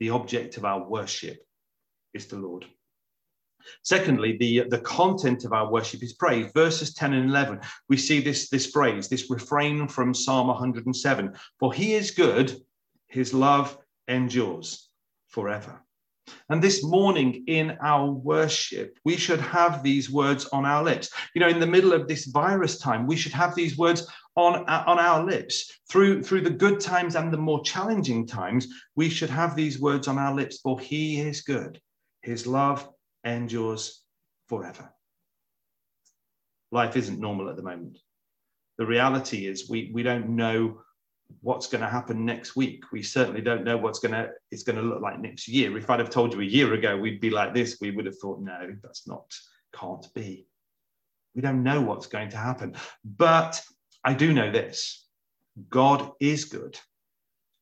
The 0.00 0.10
object 0.10 0.58
of 0.58 0.66
our 0.66 0.86
worship 0.86 1.38
is 2.12 2.26
the 2.26 2.36
Lord. 2.36 2.66
Secondly, 3.82 4.36
the, 4.36 4.68
the 4.68 4.80
content 4.80 5.46
of 5.46 5.54
our 5.54 5.70
worship 5.72 6.02
is 6.02 6.12
praise. 6.12 6.50
Verses 6.52 6.92
10 6.92 7.14
and 7.14 7.30
11, 7.30 7.60
we 7.88 7.96
see 7.96 8.20
this, 8.20 8.50
this 8.50 8.66
phrase, 8.66 9.08
this 9.08 9.30
refrain 9.30 9.88
from 9.88 10.12
Psalm 10.12 10.48
107 10.48 11.34
For 11.58 11.72
he 11.72 11.94
is 11.94 12.10
good, 12.10 12.54
his 13.06 13.32
love 13.32 13.78
endures 14.08 14.90
forever. 15.28 15.80
And 16.48 16.62
this 16.62 16.84
morning 16.84 17.44
in 17.46 17.76
our 17.82 18.10
worship, 18.10 18.98
we 19.04 19.16
should 19.16 19.40
have 19.40 19.82
these 19.82 20.10
words 20.10 20.46
on 20.52 20.64
our 20.64 20.82
lips. 20.82 21.10
You 21.34 21.40
know, 21.40 21.48
in 21.48 21.60
the 21.60 21.66
middle 21.66 21.92
of 21.92 22.08
this 22.08 22.26
virus 22.26 22.78
time, 22.78 23.06
we 23.06 23.16
should 23.16 23.32
have 23.32 23.54
these 23.54 23.78
words 23.78 24.06
on, 24.36 24.68
on 24.68 24.98
our 24.98 25.24
lips. 25.24 25.70
Through, 25.90 26.22
through 26.22 26.42
the 26.42 26.50
good 26.50 26.80
times 26.80 27.16
and 27.16 27.32
the 27.32 27.38
more 27.38 27.62
challenging 27.64 28.26
times, 28.26 28.68
we 28.96 29.08
should 29.08 29.30
have 29.30 29.56
these 29.56 29.80
words 29.80 30.08
on 30.08 30.18
our 30.18 30.34
lips, 30.34 30.60
for 30.62 30.78
he 30.78 31.20
is 31.20 31.42
good. 31.42 31.80
His 32.22 32.46
love 32.46 32.88
endures 33.24 34.02
forever. 34.48 34.92
Life 36.70 36.96
isn't 36.96 37.20
normal 37.20 37.50
at 37.50 37.56
the 37.56 37.62
moment. 37.62 37.98
The 38.78 38.86
reality 38.86 39.46
is 39.46 39.68
we, 39.68 39.90
we 39.92 40.02
don't 40.02 40.30
know 40.30 40.80
what's 41.40 41.66
going 41.66 41.82
to 41.82 41.88
happen 41.88 42.24
next 42.24 42.56
week. 42.56 42.84
We 42.92 43.02
certainly 43.02 43.40
don't 43.40 43.64
know 43.64 43.76
what's 43.76 43.98
going 43.98 44.12
to 44.12 44.30
it's 44.50 44.62
going 44.62 44.76
to 44.76 44.82
look 44.82 45.00
like 45.00 45.20
next 45.20 45.48
year. 45.48 45.76
If 45.76 45.90
I'd 45.90 46.00
have 46.00 46.10
told 46.10 46.32
you 46.32 46.40
a 46.40 46.44
year 46.44 46.74
ago 46.74 46.96
we'd 46.96 47.20
be 47.20 47.30
like 47.30 47.54
this, 47.54 47.78
we 47.80 47.90
would 47.90 48.06
have 48.06 48.18
thought, 48.18 48.40
no, 48.40 48.74
that's 48.82 49.06
not 49.06 49.32
can't 49.74 50.06
be. 50.14 50.46
We 51.34 51.42
don't 51.42 51.62
know 51.62 51.80
what's 51.80 52.06
going 52.06 52.28
to 52.30 52.36
happen. 52.36 52.74
But 53.04 53.60
I 54.04 54.14
do 54.14 54.32
know 54.32 54.50
this. 54.50 55.06
God 55.70 56.12
is 56.20 56.44
good 56.44 56.78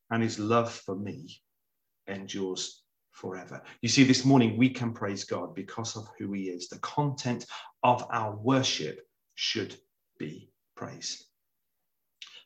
and 0.09 0.21
his 0.21 0.39
love 0.39 0.71
for 0.71 0.95
me 0.95 1.41
endures 2.07 2.83
forever. 3.11 3.61
You 3.81 3.89
see, 3.89 4.03
this 4.03 4.25
morning 4.25 4.57
we 4.57 4.69
can 4.69 4.93
praise 4.93 5.23
God 5.23 5.55
because 5.55 5.95
of 5.95 6.07
who 6.17 6.33
he 6.33 6.43
is. 6.43 6.67
The 6.67 6.79
content 6.79 7.45
of 7.83 8.05
our 8.11 8.35
worship 8.35 9.01
should 9.35 9.75
be 10.17 10.51
praise. 10.75 11.25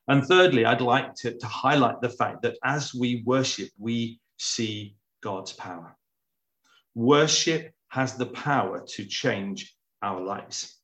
And 0.08 0.26
thirdly, 0.26 0.66
I'd 0.66 0.82
like 0.82 1.16
to, 1.16 1.38
to 1.38 1.48
highlight 1.48 2.02
the 2.02 2.10
fact 2.10 2.42
that 2.44 2.58
as 2.64 2.94
we 2.94 3.24
worship, 3.26 3.70
we 3.80 4.20
see 4.38 4.96
God's 5.22 5.54
power. 5.54 5.96
Worship 6.94 7.74
has 7.90 8.16
the 8.16 8.28
power 8.28 8.86
to 8.88 9.06
change 9.06 9.76
our 10.02 10.22
lives. 10.22 10.80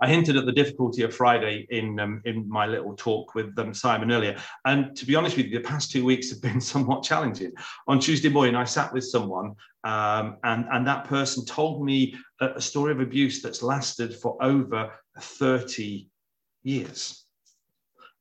I 0.00 0.08
hinted 0.08 0.36
at 0.36 0.46
the 0.46 0.52
difficulty 0.52 1.02
of 1.02 1.14
Friday 1.14 1.66
in 1.70 1.98
um, 1.98 2.22
in 2.24 2.48
my 2.48 2.66
little 2.66 2.94
talk 2.94 3.34
with 3.34 3.58
um, 3.58 3.74
Simon 3.74 4.12
earlier, 4.12 4.38
and 4.64 4.96
to 4.96 5.04
be 5.04 5.16
honest 5.16 5.36
with 5.36 5.46
you, 5.46 5.58
the 5.58 5.68
past 5.68 5.90
two 5.90 6.04
weeks 6.04 6.30
have 6.30 6.40
been 6.40 6.60
somewhat 6.72 7.02
challenging. 7.02 7.52
On 7.88 7.98
Tuesday 7.98 8.28
morning, 8.28 8.54
I 8.54 8.64
sat 8.64 8.92
with 8.92 9.04
someone, 9.04 9.54
um, 9.84 10.36
and 10.44 10.66
and 10.70 10.86
that 10.86 11.04
person 11.04 11.44
told 11.44 11.84
me 11.84 12.14
a, 12.40 12.50
a 12.54 12.60
story 12.60 12.92
of 12.92 13.00
abuse 13.00 13.42
that's 13.42 13.62
lasted 13.62 14.14
for 14.14 14.40
over 14.42 14.92
thirty 15.18 16.08
years. 16.62 17.24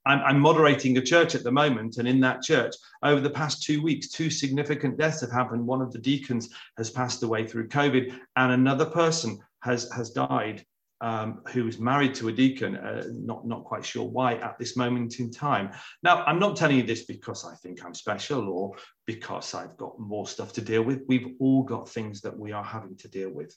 I'm, 0.07 0.21
I'm, 0.21 0.39
moderating 0.39 0.97
a 0.97 1.01
church 1.01 1.35
at 1.35 1.43
the 1.43 1.51
moment, 1.51 1.97
and 1.97 2.07
in 2.07 2.19
that 2.21 2.41
church, 2.41 2.75
over 3.03 3.19
the 3.19 3.29
past 3.29 3.63
two 3.63 3.81
weeks, 3.81 4.09
two 4.09 4.29
significant 4.29 4.97
deaths 4.97 5.21
have 5.21 5.31
happened. 5.31 5.65
One 5.65 5.81
of 5.81 5.91
the 5.91 5.99
deacons 5.99 6.49
has 6.77 6.89
passed 6.89 7.23
away 7.23 7.45
through 7.45 7.67
COVID, 7.67 8.17
and 8.35 8.51
another 8.51 8.85
person 8.85 9.39
has 9.61 9.91
has 9.91 10.11
died 10.11 10.65
um, 11.01 11.41
married 11.79 12.15
to 12.15 12.29
a 12.29 12.31
deacon. 12.31 12.77
Uh, 12.77 13.03
not 13.11 13.45
not 13.45 13.63
quite 13.63 13.85
sure 13.85 14.05
why 14.05 14.35
at 14.35 14.57
this 14.57 14.75
moment 14.75 15.19
in 15.19 15.31
time. 15.31 15.71
Now, 16.03 16.23
I'm 16.25 16.39
not 16.39 16.55
telling 16.55 16.77
you 16.77 16.83
this 16.83 17.05
because 17.05 17.45
I 17.45 17.55
think 17.55 17.85
I'm 17.85 17.93
special 17.93 18.49
or 18.49 18.75
because 19.05 19.53
I've 19.53 19.77
got 19.77 19.99
more 19.99 20.27
stuff 20.27 20.53
to 20.53 20.61
deal 20.61 20.81
with. 20.81 21.01
We've 21.07 21.35
all 21.39 21.63
got 21.63 21.89
things 21.89 22.21
that 22.21 22.37
we 22.37 22.51
are 22.51 22.63
having 22.63 22.97
to 22.97 23.07
deal 23.07 23.29
with. 23.29 23.55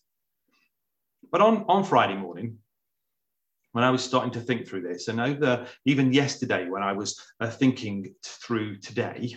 But 1.31 1.41
on 1.41 1.65
on 1.69 1.85
Friday 1.85 2.17
morning, 2.17 2.59
when 3.73 3.85
I 3.85 3.91
was 3.91 4.03
starting 4.03 4.33
to 4.33 4.41
think 4.41 4.67
through 4.67 4.83
this, 4.83 5.09
and 5.09 5.21
over 5.21 5.67
even 5.85 6.13
yesterday 6.13 6.69
when 6.69 6.83
I 6.83 6.93
was 6.93 7.21
uh, 7.41 7.49
thinking 7.49 8.15
through 8.25 8.79
today, 8.79 9.37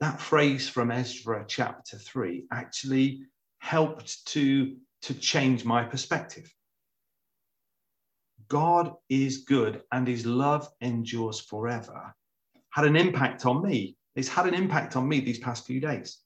that 0.00 0.20
phrase 0.20 0.68
from 0.68 0.90
Ezra 0.90 1.44
chapter 1.48 1.98
3 1.98 2.46
actually 2.52 3.22
helped 3.58 4.26
to, 4.26 4.76
to 5.02 5.14
change 5.14 5.64
my 5.64 5.82
perspective. 5.84 6.52
God 8.48 8.92
is 9.08 9.38
good 9.38 9.82
and 9.90 10.06
his 10.06 10.26
love 10.26 10.68
endures 10.80 11.40
forever 11.40 12.14
had 12.74 12.84
an 12.84 12.96
impact 12.96 13.46
on 13.46 13.62
me. 13.62 13.96
It's 14.16 14.28
had 14.28 14.46
an 14.46 14.54
impact 14.54 14.96
on 14.96 15.08
me 15.08 15.20
these 15.20 15.38
past 15.38 15.64
few 15.64 15.80
days. 15.80 16.18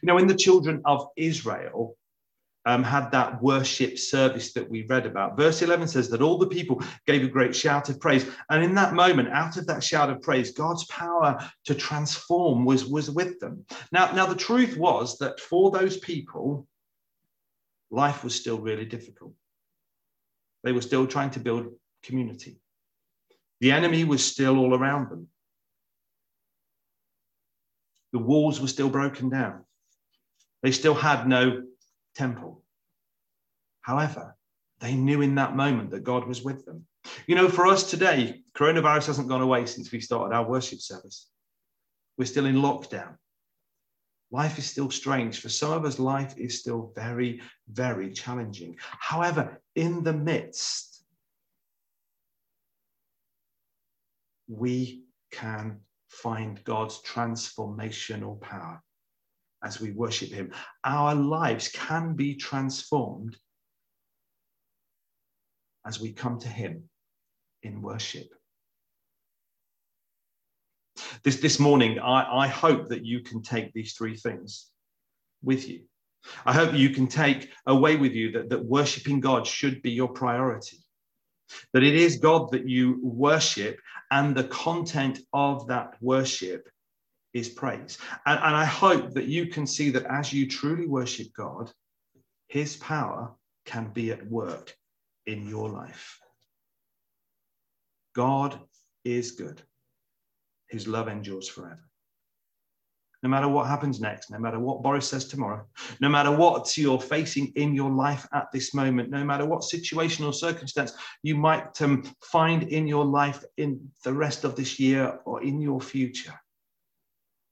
You 0.00 0.06
know, 0.06 0.14
when 0.14 0.28
the 0.28 0.36
children 0.36 0.82
of 0.84 1.08
Israel 1.16 1.96
um, 2.66 2.82
had 2.82 3.10
that 3.12 3.42
worship 3.42 3.98
service 3.98 4.52
that 4.52 4.68
we 4.68 4.86
read 4.86 5.06
about. 5.06 5.36
Verse 5.36 5.62
11 5.62 5.88
says 5.88 6.08
that 6.10 6.22
all 6.22 6.38
the 6.38 6.46
people 6.46 6.82
gave 7.06 7.24
a 7.24 7.28
great 7.28 7.54
shout 7.54 7.88
of 7.88 8.00
praise. 8.00 8.26
And 8.50 8.62
in 8.62 8.74
that 8.74 8.94
moment, 8.94 9.30
out 9.30 9.56
of 9.56 9.66
that 9.66 9.82
shout 9.82 10.10
of 10.10 10.20
praise, 10.20 10.52
God's 10.52 10.84
power 10.86 11.38
to 11.64 11.74
transform 11.74 12.64
was, 12.64 12.84
was 12.84 13.10
with 13.10 13.40
them. 13.40 13.64
Now, 13.92 14.12
now, 14.12 14.26
the 14.26 14.34
truth 14.34 14.76
was 14.76 15.18
that 15.18 15.40
for 15.40 15.70
those 15.70 15.96
people, 15.96 16.66
life 17.90 18.24
was 18.24 18.34
still 18.34 18.58
really 18.58 18.84
difficult. 18.84 19.32
They 20.64 20.72
were 20.72 20.82
still 20.82 21.06
trying 21.06 21.30
to 21.30 21.40
build 21.40 21.72
community. 22.02 22.60
The 23.60 23.72
enemy 23.72 24.04
was 24.04 24.24
still 24.24 24.58
all 24.58 24.74
around 24.74 25.10
them. 25.10 25.28
The 28.12 28.18
walls 28.18 28.60
were 28.60 28.68
still 28.68 28.88
broken 28.88 29.28
down. 29.28 29.64
They 30.62 30.72
still 30.72 30.94
had 30.94 31.28
no 31.28 31.62
temple. 32.18 32.62
However, 33.80 34.36
they 34.80 34.94
knew 34.94 35.22
in 35.22 35.36
that 35.36 35.56
moment 35.56 35.90
that 35.90 36.04
God 36.04 36.26
was 36.26 36.42
with 36.42 36.64
them. 36.66 36.86
You 37.26 37.36
know, 37.36 37.48
for 37.48 37.66
us 37.66 37.88
today, 37.88 38.42
coronavirus 38.54 39.06
hasn't 39.06 39.28
gone 39.28 39.40
away 39.40 39.66
since 39.66 39.90
we 39.90 40.00
started 40.00 40.34
our 40.34 40.46
worship 40.46 40.80
service. 40.80 41.30
We're 42.16 42.26
still 42.26 42.46
in 42.46 42.56
lockdown. 42.56 43.16
Life 44.30 44.58
is 44.58 44.66
still 44.66 44.90
strange. 44.90 45.40
For 45.40 45.48
some 45.48 45.72
of 45.72 45.84
us, 45.84 45.98
life 45.98 46.34
is 46.36 46.60
still 46.60 46.92
very, 46.94 47.40
very 47.68 48.12
challenging. 48.12 48.76
However, 48.80 49.62
in 49.74 50.04
the 50.04 50.12
midst, 50.12 51.02
we 54.48 55.04
can 55.30 55.80
find 56.10 56.62
God's 56.64 57.00
transformational 57.02 58.40
power 58.40 58.82
as 59.62 59.80
we 59.80 59.90
worship 59.92 60.30
Him. 60.30 60.52
Our 60.84 61.14
lives 61.14 61.68
can 61.68 62.14
be 62.14 62.34
transformed 62.34 63.36
as 65.86 66.00
we 66.00 66.12
come 66.12 66.38
to 66.40 66.48
Him 66.48 66.88
in 67.62 67.82
worship. 67.82 68.28
This, 71.22 71.36
this 71.36 71.58
morning, 71.58 71.98
I, 71.98 72.44
I 72.44 72.48
hope 72.48 72.88
that 72.88 73.04
you 73.04 73.20
can 73.20 73.42
take 73.42 73.72
these 73.72 73.94
three 73.94 74.16
things 74.16 74.66
with 75.42 75.68
you. 75.68 75.82
I 76.44 76.52
hope 76.52 76.74
you 76.74 76.90
can 76.90 77.06
take 77.06 77.50
away 77.66 77.96
with 77.96 78.12
you 78.12 78.32
that, 78.32 78.50
that 78.50 78.64
worshiping 78.64 79.20
God 79.20 79.46
should 79.46 79.82
be 79.82 79.92
your 79.92 80.08
priority, 80.08 80.78
that 81.72 81.84
it 81.84 81.94
is 81.94 82.18
God 82.18 82.50
that 82.52 82.68
you 82.68 82.98
worship, 83.02 83.78
and 84.10 84.34
the 84.34 84.44
content 84.44 85.20
of 85.32 85.68
that 85.68 85.94
worship 86.00 86.68
is 87.38 87.48
praise. 87.48 87.98
And, 88.26 88.38
and 88.38 88.56
I 88.56 88.64
hope 88.64 89.12
that 89.14 89.26
you 89.26 89.46
can 89.46 89.66
see 89.66 89.90
that 89.90 90.06
as 90.06 90.32
you 90.32 90.48
truly 90.48 90.86
worship 90.86 91.28
God, 91.36 91.70
his 92.48 92.76
power 92.76 93.32
can 93.64 93.90
be 93.92 94.10
at 94.10 94.26
work 94.30 94.74
in 95.26 95.48
your 95.48 95.68
life. 95.68 96.18
God 98.14 98.58
is 99.04 99.32
good. 99.32 99.62
His 100.68 100.88
love 100.88 101.08
endures 101.08 101.48
forever. 101.48 101.88
No 103.22 103.28
matter 103.28 103.48
what 103.48 103.66
happens 103.66 104.00
next, 104.00 104.30
no 104.30 104.38
matter 104.38 104.60
what 104.60 104.82
Boris 104.82 105.08
says 105.08 105.26
tomorrow, 105.26 105.66
no 106.00 106.08
matter 106.08 106.30
what 106.30 106.76
you're 106.78 107.00
facing 107.00 107.48
in 107.56 107.74
your 107.74 107.90
life 107.90 108.26
at 108.32 108.46
this 108.52 108.74
moment, 108.74 109.10
no 109.10 109.24
matter 109.24 109.44
what 109.44 109.64
situation 109.64 110.24
or 110.24 110.32
circumstance 110.32 110.92
you 111.24 111.36
might 111.36 111.82
um, 111.82 112.04
find 112.22 112.62
in 112.64 112.86
your 112.86 113.04
life 113.04 113.42
in 113.56 113.90
the 114.04 114.12
rest 114.12 114.44
of 114.44 114.54
this 114.54 114.78
year 114.78 115.18
or 115.24 115.42
in 115.42 115.60
your 115.60 115.80
future, 115.80 116.34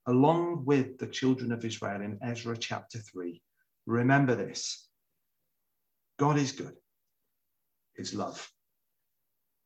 along 0.06 0.64
with 0.64 0.98
the 0.98 1.06
children 1.06 1.52
of 1.52 1.64
Israel 1.64 2.00
in 2.00 2.18
Ezra 2.22 2.56
chapter 2.56 2.98
3. 2.98 3.40
Remember 3.86 4.34
this 4.34 4.88
God 6.18 6.38
is 6.38 6.52
good, 6.52 6.74
his 7.94 8.14
love 8.14 8.50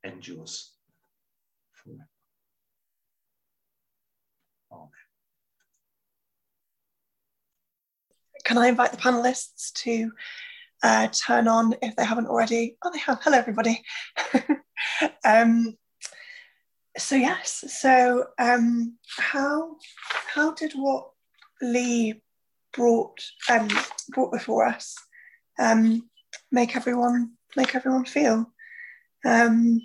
endures 0.04 0.72
forever. 1.72 2.08
Amen. 4.72 4.88
Can 8.44 8.58
I 8.58 8.68
invite 8.68 8.90
the 8.90 8.96
panelists 8.96 9.72
to 9.74 10.10
uh, 10.82 11.08
turn 11.08 11.46
on 11.46 11.74
if 11.82 11.94
they 11.96 12.04
haven't 12.04 12.26
already? 12.26 12.76
Oh, 12.82 12.90
they 12.90 12.98
have. 12.98 13.20
Hello, 13.22 13.36
everybody. 13.36 13.82
um, 15.24 15.76
so 16.96 17.16
yes, 17.16 17.64
so 17.68 18.26
um, 18.38 18.96
how 19.16 19.76
how 20.34 20.52
did 20.52 20.72
what 20.72 21.10
Lee 21.60 22.22
brought 22.72 23.20
um, 23.50 23.68
brought 24.10 24.30
before 24.32 24.64
us 24.64 24.96
um, 25.58 26.08
make 26.52 26.76
everyone 26.76 27.32
make 27.56 27.74
everyone 27.74 28.04
feel? 28.04 28.46
Um, 29.24 29.80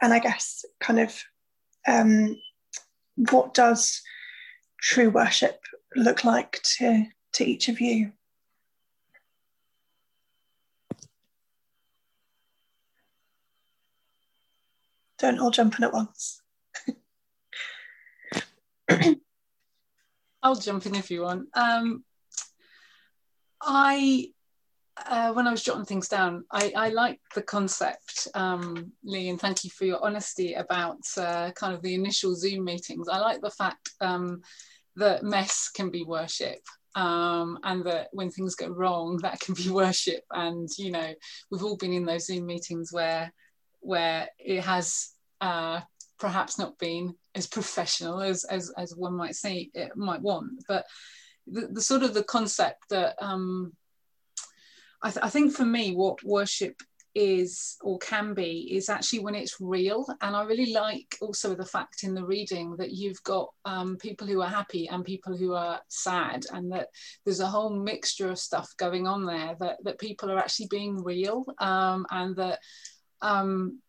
and 0.00 0.12
I 0.12 0.18
guess 0.18 0.64
kind 0.80 1.00
of 1.00 1.22
um, 1.86 2.36
what 3.30 3.54
does 3.54 4.02
true 4.80 5.10
worship 5.10 5.60
look 5.94 6.24
like 6.24 6.60
to 6.78 7.04
to 7.34 7.44
each 7.44 7.68
of 7.68 7.80
you? 7.80 8.12
Don't 15.18 15.38
all 15.38 15.50
jump 15.50 15.78
in 15.78 15.84
at 15.84 15.92
once. 15.92 16.42
I'll 20.46 20.54
jump 20.54 20.86
in 20.86 20.94
if 20.94 21.10
you 21.10 21.22
want. 21.22 21.48
Um, 21.54 22.04
I, 23.60 24.28
uh, 25.04 25.32
when 25.32 25.48
I 25.48 25.50
was 25.50 25.64
jotting 25.64 25.84
things 25.84 26.06
down, 26.06 26.44
I, 26.52 26.72
I 26.76 26.88
like 26.90 27.18
the 27.34 27.42
concept, 27.42 28.28
um, 28.32 28.92
Lee, 29.02 29.28
and 29.28 29.40
thank 29.40 29.64
you 29.64 29.70
for 29.70 29.86
your 29.86 30.04
honesty 30.04 30.54
about 30.54 31.00
uh, 31.16 31.50
kind 31.56 31.74
of 31.74 31.82
the 31.82 31.96
initial 31.96 32.36
Zoom 32.36 32.62
meetings. 32.64 33.08
I 33.08 33.18
like 33.18 33.40
the 33.40 33.50
fact 33.50 33.90
um, 34.00 34.40
that 34.94 35.24
mess 35.24 35.68
can 35.68 35.90
be 35.90 36.04
worship. 36.04 36.60
Um, 36.94 37.58
and 37.64 37.84
that 37.84 38.10
when 38.12 38.30
things 38.30 38.54
go 38.54 38.68
wrong, 38.68 39.16
that 39.22 39.40
can 39.40 39.54
be 39.54 39.68
worship. 39.68 40.22
And 40.30 40.68
you 40.78 40.92
know, 40.92 41.12
we've 41.50 41.64
all 41.64 41.76
been 41.76 41.92
in 41.92 42.06
those 42.06 42.26
Zoom 42.26 42.46
meetings 42.46 42.92
where 42.92 43.32
where 43.80 44.28
it 44.38 44.62
has 44.62 45.08
uh, 45.40 45.80
perhaps 46.18 46.58
not 46.58 46.78
been 46.78 47.14
as 47.34 47.46
professional 47.46 48.20
as, 48.20 48.44
as, 48.44 48.72
as 48.78 48.94
one 48.96 49.14
might 49.14 49.36
say 49.36 49.70
it 49.74 49.96
might 49.96 50.22
want. 50.22 50.64
But 50.68 50.86
the, 51.46 51.68
the 51.68 51.82
sort 51.82 52.02
of 52.02 52.14
the 52.14 52.24
concept 52.24 52.88
that 52.90 53.14
um, 53.20 53.72
I, 55.02 55.10
th- 55.10 55.24
I 55.24 55.28
think 55.28 55.52
for 55.52 55.64
me, 55.64 55.94
what 55.94 56.22
worship 56.24 56.82
is 57.16 57.78
or 57.80 57.98
can 57.98 58.34
be 58.34 58.68
is 58.76 58.90
actually 58.90 59.20
when 59.20 59.34
it's 59.34 59.56
real 59.58 60.06
and 60.20 60.36
i 60.36 60.44
really 60.44 60.74
like 60.74 61.16
also 61.22 61.54
the 61.54 61.64
fact 61.64 62.02
in 62.02 62.12
the 62.12 62.22
reading 62.22 62.76
that 62.76 62.90
you've 62.90 63.22
got 63.22 63.48
um, 63.64 63.96
people 63.96 64.26
who 64.26 64.42
are 64.42 64.50
happy 64.50 64.86
and 64.88 65.02
people 65.02 65.34
who 65.34 65.54
are 65.54 65.80
sad 65.88 66.44
and 66.52 66.70
that 66.70 66.88
there's 67.24 67.40
a 67.40 67.46
whole 67.46 67.70
mixture 67.70 68.30
of 68.30 68.38
stuff 68.38 68.70
going 68.76 69.06
on 69.06 69.24
there 69.24 69.56
that, 69.58 69.82
that 69.82 69.98
people 69.98 70.30
are 70.30 70.38
actually 70.38 70.68
being 70.70 71.02
real 71.02 71.46
um, 71.58 72.04
and 72.10 72.36
that 72.36 72.58
um, 73.22 73.80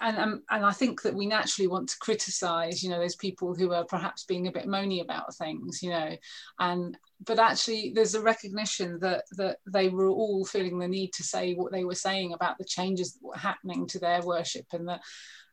and 0.00 0.18
um, 0.18 0.42
and 0.50 0.64
I 0.64 0.72
think 0.72 1.02
that 1.02 1.14
we 1.14 1.26
naturally 1.26 1.68
want 1.68 1.88
to 1.90 1.98
criticize, 1.98 2.82
you 2.82 2.90
know, 2.90 2.98
those 2.98 3.16
people 3.16 3.54
who 3.54 3.72
are 3.72 3.84
perhaps 3.84 4.24
being 4.24 4.46
a 4.46 4.52
bit 4.52 4.66
moany 4.66 5.02
about 5.02 5.34
things, 5.36 5.82
you 5.82 5.90
know, 5.90 6.16
and 6.58 6.96
but 7.26 7.38
actually 7.38 7.92
there's 7.94 8.14
a 8.14 8.22
recognition 8.22 8.98
that 9.00 9.24
that 9.32 9.58
they 9.66 9.88
were 9.88 10.08
all 10.08 10.44
feeling 10.44 10.78
the 10.78 10.88
need 10.88 11.12
to 11.14 11.22
say 11.22 11.54
what 11.54 11.72
they 11.72 11.84
were 11.84 11.94
saying 11.94 12.32
about 12.32 12.58
the 12.58 12.64
changes 12.64 13.12
that 13.12 13.22
were 13.22 13.36
happening 13.36 13.86
to 13.86 13.98
their 13.98 14.22
worship 14.22 14.66
and 14.72 14.88
that 14.88 15.00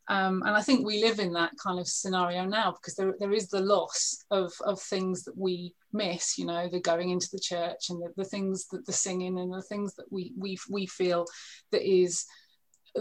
um, 0.09 0.41
and 0.45 0.55
I 0.55 0.61
think 0.61 0.85
we 0.85 1.03
live 1.03 1.19
in 1.19 1.33
that 1.33 1.51
kind 1.61 1.79
of 1.79 1.87
scenario 1.87 2.45
now 2.45 2.71
because 2.71 2.95
there, 2.95 3.13
there 3.19 3.33
is 3.33 3.49
the 3.49 3.59
loss 3.59 4.23
of, 4.31 4.53
of 4.61 4.79
things 4.81 5.23
that 5.23 5.37
we 5.37 5.73
miss, 5.91 6.37
you 6.37 6.45
know, 6.45 6.69
the 6.69 6.79
going 6.79 7.09
into 7.09 7.27
the 7.31 7.39
church 7.39 7.89
and 7.89 8.01
the, 8.01 8.13
the 8.15 8.23
things 8.23 8.67
that 8.71 8.85
the 8.85 8.93
singing 8.93 9.37
and 9.37 9.53
the 9.53 9.61
things 9.61 9.95
that 9.95 10.09
we, 10.09 10.31
we, 10.37 10.57
we 10.69 10.85
feel 10.85 11.25
that 11.71 11.83
is 11.83 12.25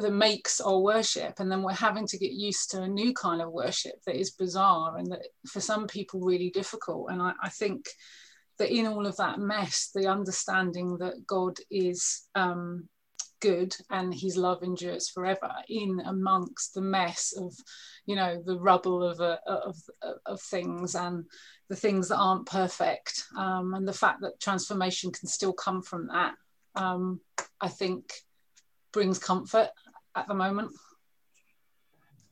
that 0.02 0.12
makes 0.12 0.60
our 0.60 0.78
worship 0.78 1.34
and 1.38 1.50
then 1.50 1.62
we're 1.62 1.72
having 1.72 2.06
to 2.06 2.18
get 2.18 2.32
used 2.32 2.70
to 2.70 2.82
a 2.82 2.88
new 2.88 3.12
kind 3.14 3.40
of 3.40 3.52
worship 3.52 3.94
that 4.06 4.18
is 4.18 4.30
bizarre 4.30 4.96
and 4.96 5.10
that 5.10 5.26
for 5.48 5.60
some 5.60 5.86
people 5.86 6.20
really 6.20 6.50
difficult. 6.50 7.10
And 7.10 7.22
I, 7.22 7.32
I 7.42 7.48
think 7.48 7.86
that 8.58 8.70
in 8.70 8.86
all 8.86 9.06
of 9.06 9.16
that 9.16 9.38
mess, 9.38 9.90
the 9.94 10.08
understanding 10.08 10.98
that 10.98 11.26
God 11.26 11.56
is 11.70 12.26
um, 12.34 12.88
good 13.40 13.76
and 13.90 14.14
his 14.14 14.36
love 14.36 14.62
endures 14.62 15.08
forever 15.08 15.52
in 15.68 16.00
amongst 16.06 16.74
the 16.74 16.80
mess 16.80 17.34
of 17.36 17.54
you 18.06 18.16
know 18.16 18.42
the 18.44 18.58
rubble 18.58 19.02
of 19.02 19.20
uh, 19.20 19.36
of, 19.46 19.76
of 20.24 20.40
things 20.40 20.94
and 20.94 21.24
the 21.68 21.76
things 21.76 22.08
that 22.08 22.16
aren't 22.16 22.46
perfect 22.46 23.24
um, 23.36 23.74
and 23.74 23.86
the 23.86 23.92
fact 23.92 24.20
that 24.20 24.40
transformation 24.40 25.12
can 25.12 25.28
still 25.28 25.52
come 25.52 25.82
from 25.82 26.06
that 26.06 26.34
um, 26.76 27.20
i 27.60 27.68
think 27.68 28.12
brings 28.92 29.18
comfort 29.18 29.68
at 30.16 30.26
the 30.26 30.34
moment 30.34 30.70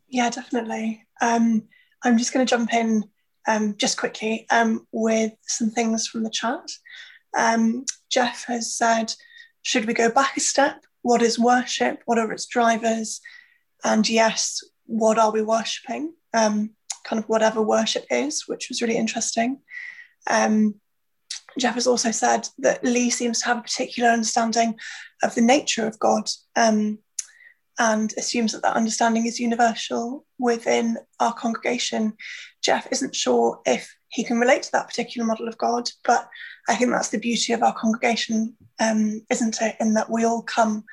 yeah 0.08 0.30
definitely 0.30 1.06
um, 1.20 1.62
i'm 2.02 2.18
just 2.18 2.32
going 2.32 2.44
to 2.44 2.50
jump 2.50 2.72
in 2.72 3.04
um, 3.46 3.76
just 3.76 3.98
quickly 3.98 4.46
um, 4.50 4.86
with 4.90 5.32
some 5.42 5.70
things 5.70 6.06
from 6.06 6.22
the 6.24 6.30
chat 6.30 6.66
um, 7.36 7.84
jeff 8.10 8.44
has 8.46 8.74
said 8.74 9.12
should 9.62 9.86
we 9.86 9.94
go 9.94 10.10
back 10.10 10.36
a 10.36 10.40
step 10.40 10.84
what 11.04 11.20
is 11.20 11.38
worship? 11.38 12.00
What 12.06 12.18
are 12.18 12.32
its 12.32 12.46
drivers? 12.46 13.20
And 13.84 14.08
yes, 14.08 14.64
what 14.86 15.18
are 15.18 15.30
we 15.30 15.42
worshipping? 15.42 16.14
Um, 16.32 16.70
kind 17.04 17.22
of 17.22 17.28
whatever 17.28 17.60
worship 17.60 18.06
is, 18.10 18.44
which 18.48 18.70
was 18.70 18.80
really 18.80 18.96
interesting. 18.96 19.60
Um, 20.28 20.76
Jeff 21.58 21.74
has 21.74 21.86
also 21.86 22.10
said 22.10 22.48
that 22.58 22.82
Lee 22.82 23.10
seems 23.10 23.40
to 23.40 23.46
have 23.46 23.58
a 23.58 23.62
particular 23.62 24.08
understanding 24.08 24.76
of 25.22 25.34
the 25.34 25.42
nature 25.42 25.86
of 25.86 25.98
God 25.98 26.26
um, 26.56 26.98
and 27.78 28.12
assumes 28.16 28.52
that 28.52 28.62
that 28.62 28.76
understanding 28.76 29.26
is 29.26 29.40
universal 29.40 30.24
within 30.38 30.96
our 31.20 31.32
congregation. 31.32 32.14
Jeff 32.62 32.86
isn't 32.92 33.14
sure 33.14 33.60
if 33.66 33.94
he 34.08 34.22
can 34.22 34.38
relate 34.38 34.62
to 34.62 34.72
that 34.72 34.88
particular 34.88 35.26
model 35.26 35.48
of 35.48 35.58
God, 35.58 35.88
but 36.04 36.28
I 36.68 36.76
think 36.76 36.90
that's 36.90 37.08
the 37.08 37.18
beauty 37.18 37.52
of 37.52 37.62
our 37.62 37.74
congregation, 37.74 38.56
um, 38.78 39.22
isn't 39.30 39.60
it? 39.60 39.76
In 39.80 39.94
that 39.94 40.10
we 40.10 40.24
all 40.24 40.42
come 40.42 40.84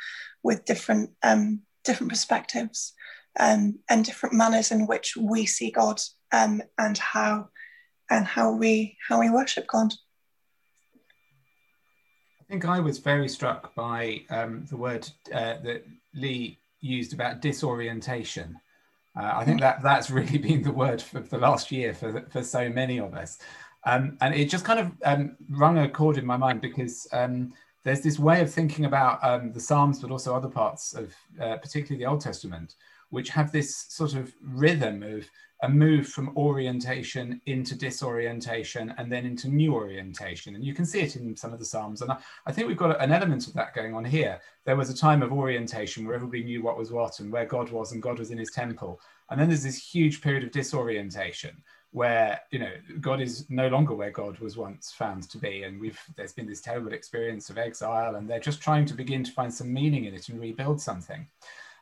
with 0.44 0.65
different 0.65 1.12
um, 1.24 1.62
different 1.84 2.12
perspectives 2.12 2.94
um, 3.39 3.80
and 3.89 4.04
different 4.04 4.36
manners 4.36 4.72
in 4.72 4.88
which 4.88 5.15
we 5.15 5.46
see 5.46 5.72
God 5.72 6.02
um, 6.32 6.62
and 6.78 6.98
how 6.98 7.50
and 8.10 8.26
how 8.26 8.52
we 8.52 8.98
how 9.08 9.20
we 9.20 9.30
worship 9.30 9.67
God. 9.67 9.94
I 12.39 12.44
think 12.50 12.65
I 12.65 12.80
was 12.80 12.98
very 12.98 13.30
struck 13.30 13.74
by 13.76 14.24
um, 14.30 14.65
the 14.70 14.78
word 14.78 15.08
uh, 15.34 15.56
that 15.63 15.86
Lee 16.13 16.58
used 16.82 17.13
about 17.13 17.41
disorientation. 17.41 18.60
Uh, 19.17 19.32
I 19.36 19.46
think 19.46 19.60
that 19.62 19.82
that's 19.82 20.10
really 20.10 20.38
been 20.50 20.62
the 20.62 20.72
word 20.72 21.02
for 21.02 21.20
the 21.20 21.38
last 21.38 21.72
year 21.72 21.94
for 21.94 22.26
for 22.30 22.44
so 22.44 22.70
many 22.70 23.00
of 23.00 23.13
us. 23.13 23.39
Um, 23.84 24.17
and 24.22 24.36
it 24.36 24.50
just 24.50 24.65
kind 24.65 24.80
of 24.80 24.91
um, 25.04 25.38
rung 25.50 25.80
a 25.80 25.89
chord 25.89 26.17
in 26.17 26.26
my 26.26 26.38
mind 26.38 26.62
because 26.62 27.08
um, 27.13 27.54
there's 27.84 28.02
this 28.02 28.20
way 28.20 28.41
of 28.41 28.52
thinking 28.52 28.86
about 28.86 29.24
um, 29.24 29.52
the 29.52 29.60
Psalms, 29.60 30.00
but 30.00 30.12
also 30.12 30.36
other 30.36 30.50
parts 30.50 30.94
of, 30.94 31.15
uh, 31.39 31.58
particularly 31.58 32.04
the 32.04 32.10
Old 32.10 32.22
Testament, 32.22 32.76
which 33.12 33.30
have 33.30 33.52
this 33.52 33.86
sort 33.89 34.15
of 34.15 34.34
rhythm 34.41 35.04
of 35.04 35.30
a 35.63 35.69
move 35.69 36.08
from 36.08 36.36
orientation 36.36 37.39
into 37.45 37.76
disorientation 37.76 38.95
and 38.97 39.12
then 39.12 39.26
into 39.26 39.47
new 39.47 39.76
orientation. 39.76 40.56
And 40.56 40.65
you 40.65 40.74
can 40.74 40.86
see 40.86 41.02
it 41.02 41.15
in 41.15 41.36
some 41.36 41.54
of 41.54 41.60
the 41.60 41.65
Psalms. 41.65 42.02
And 42.02 42.12
I, 42.12 42.17
I, 42.47 42.52
think 42.52 42.67
we've 42.67 42.76
got 42.76 43.00
an 43.00 43.12
element 43.12 43.47
of 43.47 43.54
that 43.54 43.76
going 43.76 43.93
on 43.93 44.04
here. 44.04 44.39
There 44.65 44.76
was 44.76 44.89
a 44.89 44.97
time 44.97 45.21
of 45.21 45.32
orientation 45.32 46.04
where 46.04 46.15
everybody 46.15 46.43
knew 46.43 46.63
what 46.63 46.80
was 46.80 46.91
what 46.91 47.19
and 47.19 47.32
where 47.32 47.45
God 47.45 47.69
was, 47.69 47.91
and 47.91 48.02
God 48.02 48.17
was 48.17 48.32
in 48.32 48.39
his 48.39 48.50
temple. 48.50 49.00
And 49.30 49.39
then 49.39 49.50
there's 49.50 49.63
this 49.63 49.78
huge 49.78 50.21
period 50.21 50.43
of 50.43 50.52
disorientation 50.52 51.62
where 51.91 52.39
you 52.52 52.60
know 52.60 52.71
God 53.02 53.19
is 53.19 53.45
no 53.50 53.67
longer 53.67 53.93
where 53.93 54.12
God 54.12 54.39
was 54.39 54.58
once 54.58 54.91
found 54.91 55.30
to 55.30 55.38
be, 55.38 55.63
and 55.63 55.80
we've 55.80 56.00
there's 56.15 56.34
been 56.34 56.47
this 56.47 56.62
terrible 56.62 56.93
experience 56.93 57.50
of 57.50 57.58
exile, 57.58 58.15
and 58.15 58.30
they're 58.30 58.39
just 58.39 58.62
trying 58.62 58.86
to 58.86 58.93
begin 58.93 59.24
to 59.24 59.32
find 59.32 59.54
some 59.54 59.71
meaning 59.71 60.06
in 60.06 60.13
it 60.13 60.30
and 60.30 60.39
rebuild 60.39 60.82
something. 60.82 61.28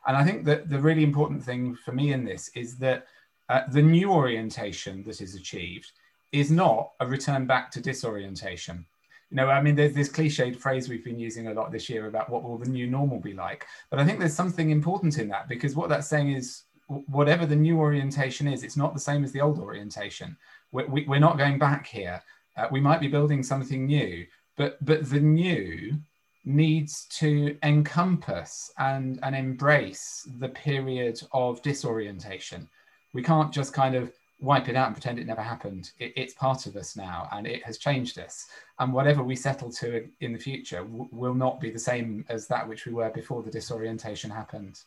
And 0.06 0.16
I 0.16 0.24
think 0.24 0.44
that 0.44 0.68
the 0.68 0.78
really 0.78 1.04
important 1.04 1.42
thing 1.42 1.74
for 1.74 1.92
me 1.92 2.12
in 2.12 2.24
this 2.24 2.50
is 2.54 2.76
that 2.78 3.06
uh, 3.48 3.62
the 3.70 3.82
new 3.82 4.10
orientation 4.10 5.02
that 5.04 5.20
is 5.20 5.34
achieved 5.34 5.92
is 6.32 6.50
not 6.50 6.92
a 7.00 7.06
return 7.06 7.46
back 7.46 7.70
to 7.72 7.80
disorientation. 7.80 8.86
You 9.30 9.36
know, 9.36 9.48
I 9.48 9.60
mean, 9.62 9.76
there's 9.76 9.94
this 9.94 10.08
cliched 10.08 10.56
phrase 10.56 10.88
we've 10.88 11.04
been 11.04 11.18
using 11.18 11.48
a 11.48 11.54
lot 11.54 11.70
this 11.70 11.88
year 11.88 12.06
about 12.08 12.30
what 12.30 12.42
will 12.42 12.58
the 12.58 12.68
new 12.68 12.86
normal 12.86 13.20
be 13.20 13.32
like. 13.32 13.66
But 13.88 14.00
I 14.00 14.04
think 14.04 14.18
there's 14.18 14.34
something 14.34 14.70
important 14.70 15.18
in 15.18 15.28
that 15.28 15.48
because 15.48 15.76
what 15.76 15.88
that's 15.88 16.08
saying 16.08 16.32
is 16.32 16.62
whatever 17.06 17.46
the 17.46 17.56
new 17.56 17.78
orientation 17.78 18.48
is, 18.48 18.64
it's 18.64 18.76
not 18.76 18.94
the 18.94 19.00
same 19.00 19.22
as 19.22 19.30
the 19.30 19.40
old 19.40 19.58
orientation. 19.58 20.36
We're, 20.72 20.86
we, 20.86 21.06
are 21.06 21.20
not 21.20 21.38
going 21.38 21.58
back 21.58 21.86
here. 21.86 22.20
Uh, 22.56 22.66
we 22.70 22.80
might 22.80 23.00
be 23.00 23.06
building 23.08 23.42
something 23.42 23.86
new, 23.86 24.26
but 24.56 24.84
but 24.84 25.08
the 25.08 25.20
new 25.20 25.98
needs 26.44 27.06
to 27.06 27.56
encompass 27.62 28.72
and, 28.78 29.18
and 29.22 29.34
embrace 29.34 30.26
the 30.38 30.48
period 30.48 31.20
of 31.32 31.62
disorientation. 31.62 32.68
We 33.12 33.22
can't 33.22 33.52
just 33.52 33.72
kind 33.72 33.94
of 33.94 34.12
wipe 34.40 34.68
it 34.68 34.76
out 34.76 34.86
and 34.86 34.96
pretend 34.96 35.18
it 35.18 35.26
never 35.26 35.42
happened. 35.42 35.92
It, 35.98 36.12
it's 36.16 36.34
part 36.34 36.66
of 36.66 36.76
us 36.76 36.96
now 36.96 37.28
and 37.32 37.46
it 37.46 37.62
has 37.64 37.78
changed 37.78 38.18
us. 38.18 38.46
And 38.78 38.92
whatever 38.92 39.22
we 39.22 39.36
settle 39.36 39.70
to 39.72 40.08
in 40.20 40.32
the 40.32 40.38
future 40.38 40.86
will 40.88 41.34
not 41.34 41.60
be 41.60 41.70
the 41.70 41.78
same 41.78 42.24
as 42.28 42.46
that 42.48 42.66
which 42.66 42.86
we 42.86 42.92
were 42.92 43.10
before 43.10 43.42
the 43.42 43.50
disorientation 43.50 44.30
happened. 44.30 44.80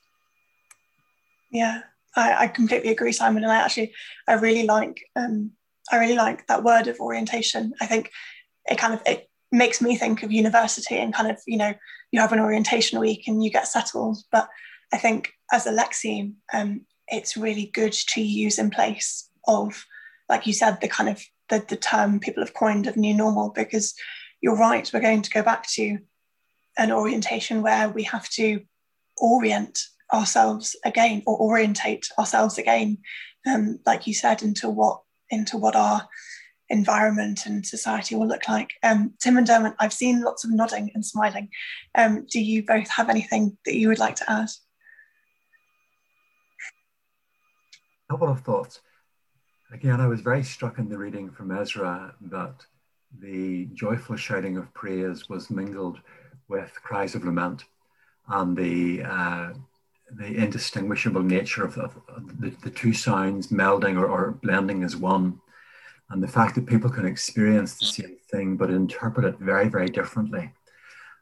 Yeah, 1.52 1.82
I, 2.16 2.46
I 2.46 2.48
completely 2.48 2.92
agree, 2.92 3.12
Simon. 3.12 3.44
And 3.44 3.52
I 3.52 3.58
actually, 3.58 3.94
I 4.28 4.34
really 4.34 4.66
like, 4.66 5.04
um, 5.16 5.52
I 5.92 5.98
really 5.98 6.16
like 6.16 6.48
that 6.48 6.64
word 6.64 6.88
of 6.88 7.00
orientation. 7.00 7.74
I 7.80 7.86
think 7.86 8.10
it 8.66 8.78
kind 8.78 8.94
of 8.94 9.02
it 9.06 9.30
makes 9.54 9.82
me 9.82 9.96
think 9.96 10.24
of 10.24 10.32
university 10.32 10.98
and 10.98 11.14
kind 11.14 11.30
of 11.30 11.40
you 11.48 11.58
know 11.58 11.74
you 12.12 12.20
have 12.20 12.34
an 12.34 12.40
orientation 12.40 13.00
week 13.00 13.28
and 13.28 13.44
you 13.44 13.50
get 13.50 13.68
settled. 13.68 14.18
But 14.32 14.50
I 14.92 14.98
think 14.98 15.32
as 15.52 15.66
a 15.66 15.72
lexeme, 15.72 16.34
um, 16.54 16.82
it's 17.08 17.38
really 17.38 17.68
good 17.74 17.94
to 17.94 18.22
use 18.22 18.60
in 18.60 18.70
place 18.70 19.30
of, 19.48 19.86
like 20.30 20.46
you 20.46 20.54
said, 20.54 20.80
the 20.82 20.88
kind 20.88 21.10
of 21.10 21.24
the, 21.50 21.64
the 21.68 21.76
term 21.76 22.20
people 22.20 22.44
have 22.44 22.54
coined 22.54 22.88
of 22.88 22.98
new 22.98 23.14
normal 23.14 23.50
because 23.50 23.94
you're 24.42 24.58
right. 24.58 24.90
We're 24.94 25.00
going 25.00 25.22
to 25.22 25.32
go 25.32 25.42
back 25.42 25.68
to 25.72 25.98
an 26.78 26.92
orientation 26.92 27.62
where 27.62 27.90
we 27.90 28.04
have 28.04 28.30
to 28.32 28.62
orient 29.18 29.80
ourselves 30.14 30.76
again 30.86 31.24
or 31.26 31.38
orientate 31.40 32.08
ourselves 32.20 32.58
again 32.58 32.98
um, 33.48 33.80
like 33.86 34.06
you 34.06 34.14
said 34.14 34.42
into 34.44 34.70
what 34.70 35.02
into 35.30 35.58
what 35.58 35.76
our 35.76 36.08
environment 36.70 37.46
and 37.46 37.66
society 37.66 38.16
will 38.16 38.28
look 38.28 38.48
like. 38.48 38.74
Um, 38.84 39.14
tim 39.20 39.38
and 39.38 39.46
dermot 39.46 39.76
i've 39.80 39.94
seen 39.94 40.22
lots 40.22 40.44
of 40.44 40.52
nodding 40.52 40.92
and 40.94 41.06
smiling. 41.06 41.50
Um, 41.96 42.26
do 42.30 42.42
you 42.42 42.66
both 42.66 42.90
have 42.90 43.10
anything 43.10 43.58
that 43.66 43.76
you 43.76 43.88
would 43.88 44.00
like 44.00 44.16
to 44.18 44.32
add? 44.32 44.50
A 48.10 48.14
couple 48.14 48.30
of 48.30 48.42
thoughts. 48.42 48.82
Again 49.72 50.00
i 50.00 50.08
was 50.08 50.22
very 50.22 50.44
struck 50.44 50.78
in 50.78 50.90
the 50.90 50.98
reading 50.98 51.30
from 51.30 51.52
ezra 51.52 52.14
that 52.22 52.66
the 53.20 53.66
joyful 53.74 54.16
shouting 54.16 54.58
of 54.58 54.74
praise 54.74 55.30
was 55.30 55.50
mingled 55.50 56.00
with 56.48 56.72
cries 56.84 57.16
of 57.16 57.24
lament 57.24 57.66
and 58.28 58.56
the 58.58 59.04
uh, 59.04 59.54
the 60.16 60.26
indistinguishable 60.26 61.24
nature 61.24 61.64
of, 61.64 61.78
of 61.78 61.96
the, 62.40 62.52
the, 62.62 62.70
two 62.70 62.94
sounds 62.94 63.48
melding 63.48 63.98
or, 63.98 64.06
or, 64.06 64.32
blending 64.32 64.84
as 64.84 64.96
one, 64.96 65.40
and 66.14 66.22
the 66.22 66.28
fact 66.28 66.54
that 66.54 66.68
people 66.68 66.92
can 66.92 67.08
experience 67.08 67.74
the 67.74 67.88
same 67.88 68.18
thing 68.30 68.56
but 68.56 68.70
interpret 68.70 69.26
it 69.26 69.40
very, 69.40 69.68
very 69.68 69.90
differently. 69.90 70.52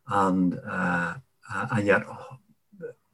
And, 0.09 0.59
uh, 0.69 1.13
uh, 1.53 1.67
and 1.71 1.87
yet, 1.87 2.03
oh, 2.09 2.37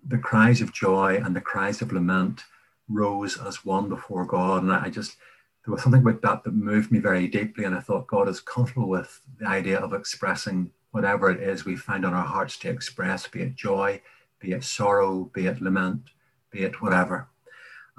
the 0.07 0.17
cries 0.17 0.59
of 0.59 0.73
joy 0.73 1.21
and 1.23 1.35
the 1.35 1.41
cries 1.41 1.83
of 1.83 1.91
lament 1.91 2.45
rose 2.89 3.37
as 3.39 3.63
one 3.63 3.89
before 3.89 4.25
God. 4.25 4.63
And 4.63 4.73
I 4.73 4.89
just, 4.89 5.17
there 5.63 5.71
was 5.71 5.83
something 5.83 6.01
about 6.01 6.23
that 6.23 6.43
that 6.43 6.55
moved 6.55 6.91
me 6.91 6.97
very 6.97 7.27
deeply. 7.27 7.65
And 7.65 7.75
I 7.75 7.79
thought 7.81 8.07
God 8.07 8.27
is 8.27 8.39
comfortable 8.39 8.89
with 8.89 9.21
the 9.39 9.47
idea 9.47 9.79
of 9.79 9.93
expressing 9.93 10.71
whatever 10.89 11.29
it 11.29 11.39
is 11.39 11.63
we 11.63 11.75
find 11.75 12.05
on 12.05 12.13
our 12.15 12.25
hearts 12.25 12.57
to 12.59 12.69
express, 12.69 13.27
be 13.27 13.41
it 13.41 13.55
joy, 13.55 14.01
be 14.39 14.53
it 14.53 14.63
sorrow, 14.63 15.29
be 15.31 15.45
it 15.45 15.61
lament, 15.61 16.09
be 16.49 16.63
it 16.63 16.81
whatever. 16.81 17.27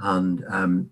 And 0.00 0.44
um, 0.48 0.90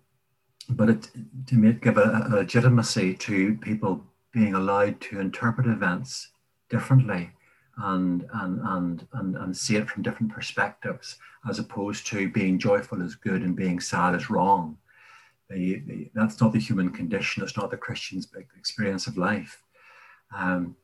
but 0.71 0.91
it, 0.91 1.09
to 1.47 1.73
give 1.75 1.99
a, 1.99 2.27
a 2.27 2.37
legitimacy 2.37 3.15
to 3.15 3.55
people 3.57 4.05
being 4.33 4.55
allowed 4.55 5.01
to 5.01 5.21
interpret 5.21 5.67
events 5.67 6.29
differently 6.69 7.31
and, 7.79 8.27
and, 8.35 8.61
and, 8.65 9.07
and, 9.13 9.37
and 9.37 9.57
see 9.57 9.77
it 9.77 9.89
from 9.89 10.03
different 10.03 10.33
perspectives, 10.33 11.17
as 11.49 11.59
opposed 11.59 12.07
to 12.09 12.29
being 12.31 12.59
joyful 12.59 13.03
is 13.03 13.15
good 13.15 13.43
and 13.43 13.55
being 13.55 13.81
sad 13.81 14.15
is 14.15 14.31
wrong. 14.31 14.77
The, 15.51 15.83
the, 15.87 16.11
that's 16.15 16.41
not 16.41 16.53
the 16.53 16.59
human 16.59 16.91
condition. 16.91 17.43
It's 17.43 17.57
not 17.57 17.71
the 17.71 17.77
Christian's 17.77 18.29
experience 18.59 19.07
of 19.07 19.17
life. 19.17 19.63
Um, 20.37 20.75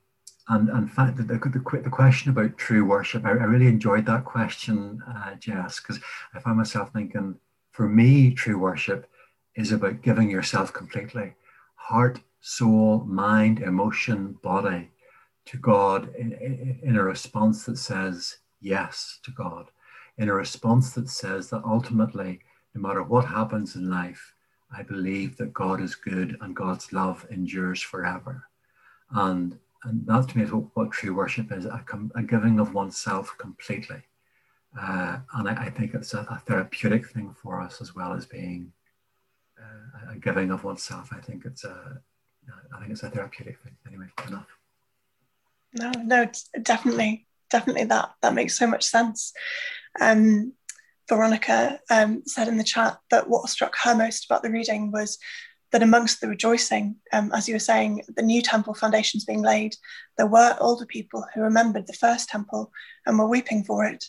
and 0.49 0.69
in 0.69 0.89
fact, 0.89 1.17
the, 1.17 1.23
the, 1.23 1.39
the, 1.39 1.91
question 1.91 2.31
about 2.31 2.59
true 2.59 2.85
worship, 2.85 3.25
I, 3.25 3.31
I 3.31 3.45
really 3.45 3.69
enjoyed 3.69 4.07
that 4.07 4.25
question, 4.25 5.01
uh, 5.09 5.35
Jess, 5.37 5.81
because 5.81 6.01
I 6.35 6.41
found 6.41 6.59
myself 6.59 6.91
thinking, 6.93 7.37
for 7.71 7.89
me, 7.89 8.33
true 8.35 8.59
worship 8.59 9.09
is 9.57 9.73
about 9.73 10.03
giving 10.03 10.31
yourself 10.31 10.73
completely, 10.73 11.35
heart 11.75 12.21
soul, 12.41 13.05
mind, 13.05 13.61
emotion, 13.61 14.39
body 14.43 14.91
to 15.45 15.57
God 15.59 16.15
in, 16.17 16.33
in, 16.83 16.97
a 16.97 17.03
response 17.03 17.65
that 17.65 17.79
says 17.79 18.39
yes 18.61 19.19
to 19.23 19.31
God, 19.31 19.71
in 20.19 20.29
a 20.29 20.35
response 20.35 20.93
that 20.93 21.09
says 21.09 21.51
that 21.51 21.63
ultimately, 21.65 22.41
no 22.75 22.81
matter 22.81 23.03
what 23.03 23.25
happens 23.27 23.77
in 23.77 23.91
life, 23.91 24.35
I 24.77 24.83
believe 24.83 25.37
that 25.37 25.53
God 25.53 25.81
is 25.81 25.95
good 25.95 26.37
and 26.41 26.57
God's 26.57 26.93
love 26.93 27.27
endures 27.31 27.83
forever. 27.83 28.49
And, 29.11 29.59
and 29.85 30.07
that 30.07 30.29
to 30.29 30.39
me 30.39 30.45
is 30.45 30.53
what, 30.53 30.65
what 30.75 30.93
true 30.93 31.15
worship 31.15 31.53
is 31.53 31.67
a, 31.67 31.85
a 32.15 32.23
giving 32.23 32.59
of 32.59 32.73
oneself 32.73 33.37
completely. 33.39 34.03
Uh, 34.79 35.19
and 35.35 35.49
I, 35.49 35.65
I, 35.65 35.71
think 35.71 35.93
it's 35.95 36.15
a, 36.15 36.21
a, 36.31 36.43
therapeutic 36.47 37.07
thing 37.11 37.35
for 37.43 37.61
us 37.61 37.83
as 37.83 37.95
well 37.95 38.15
as 38.15 38.25
being 38.25 38.73
uh, 39.63 40.15
giving 40.21 40.51
of 40.51 40.65
oneself. 40.65 41.11
I 41.13 41.21
think 41.21 41.45
it's 41.45 41.65
a, 41.65 42.01
I 42.75 42.81
think 42.81 42.93
it's 42.93 43.03
a 43.03 43.11
therapeutic 43.11 43.59
thing. 43.63 43.77
Anyway, 43.87 44.07
enough. 44.27 44.47
No, 45.75 45.91
no, 46.03 46.31
definitely, 46.63 47.27
definitely 47.51 47.85
that 47.85 48.13
that 48.23 48.35
makes 48.35 48.59
so 48.59 48.67
much 48.67 48.85
sense. 48.85 49.33
Um, 50.01 50.53
Veronica 51.09 51.81
um, 51.91 52.23
said 52.27 52.49
in 52.49 52.57
the 52.57 52.65
chat 52.65 52.99
that 53.11 53.29
what 53.29 53.49
struck 53.49 53.75
her 53.83 53.95
most 53.95 54.25
about 54.25 54.43
the 54.43 54.51
reading 54.51 54.91
was 54.91 55.19
that 55.73 55.83
amongst 55.83 56.21
the 56.21 56.29
rejoicing, 56.29 56.97
um, 57.13 57.33
as 57.35 57.49
you 57.49 57.55
were 57.55 57.59
saying, 57.59 58.03
the 58.17 58.23
new 58.23 58.43
temple 58.43 58.75
foundations 58.75 59.25
being 59.25 59.43
laid, 59.43 59.75
there 60.17 60.27
were 60.27 60.57
older 60.61 60.87
people 60.87 61.25
who 61.35 61.41
remembered 61.41 61.87
the 61.87 61.95
first 61.95 62.29
temple 62.29 62.71
and 63.07 63.19
were 63.19 63.27
weeping 63.27 63.65
for 63.65 63.85
it. 63.85 64.05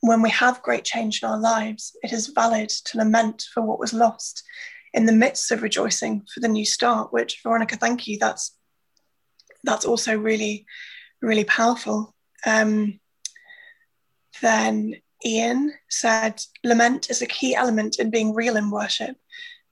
When 0.00 0.22
we 0.22 0.30
have 0.30 0.62
great 0.62 0.84
change 0.84 1.22
in 1.22 1.28
our 1.28 1.38
lives, 1.38 1.96
it 2.02 2.12
is 2.12 2.28
valid 2.28 2.70
to 2.70 2.98
lament 2.98 3.44
for 3.52 3.62
what 3.62 3.78
was 3.78 3.92
lost 3.92 4.42
in 4.94 5.06
the 5.06 5.12
midst 5.12 5.50
of 5.50 5.60
rejoicing 5.60 6.24
for 6.32 6.40
the 6.40 6.48
new 6.48 6.64
start, 6.64 7.12
which 7.12 7.40
Veronica, 7.42 7.76
thank 7.76 8.06
you. 8.06 8.16
That's 8.18 8.56
that's 9.64 9.84
also 9.84 10.16
really, 10.16 10.66
really 11.20 11.44
powerful. 11.44 12.14
Um, 12.46 13.00
then 14.40 14.94
Ian 15.24 15.72
said, 15.88 16.42
lament 16.62 17.10
is 17.10 17.22
a 17.22 17.26
key 17.26 17.54
element 17.54 17.98
in 17.98 18.10
being 18.10 18.34
real 18.34 18.56
in 18.56 18.70
worship. 18.70 19.16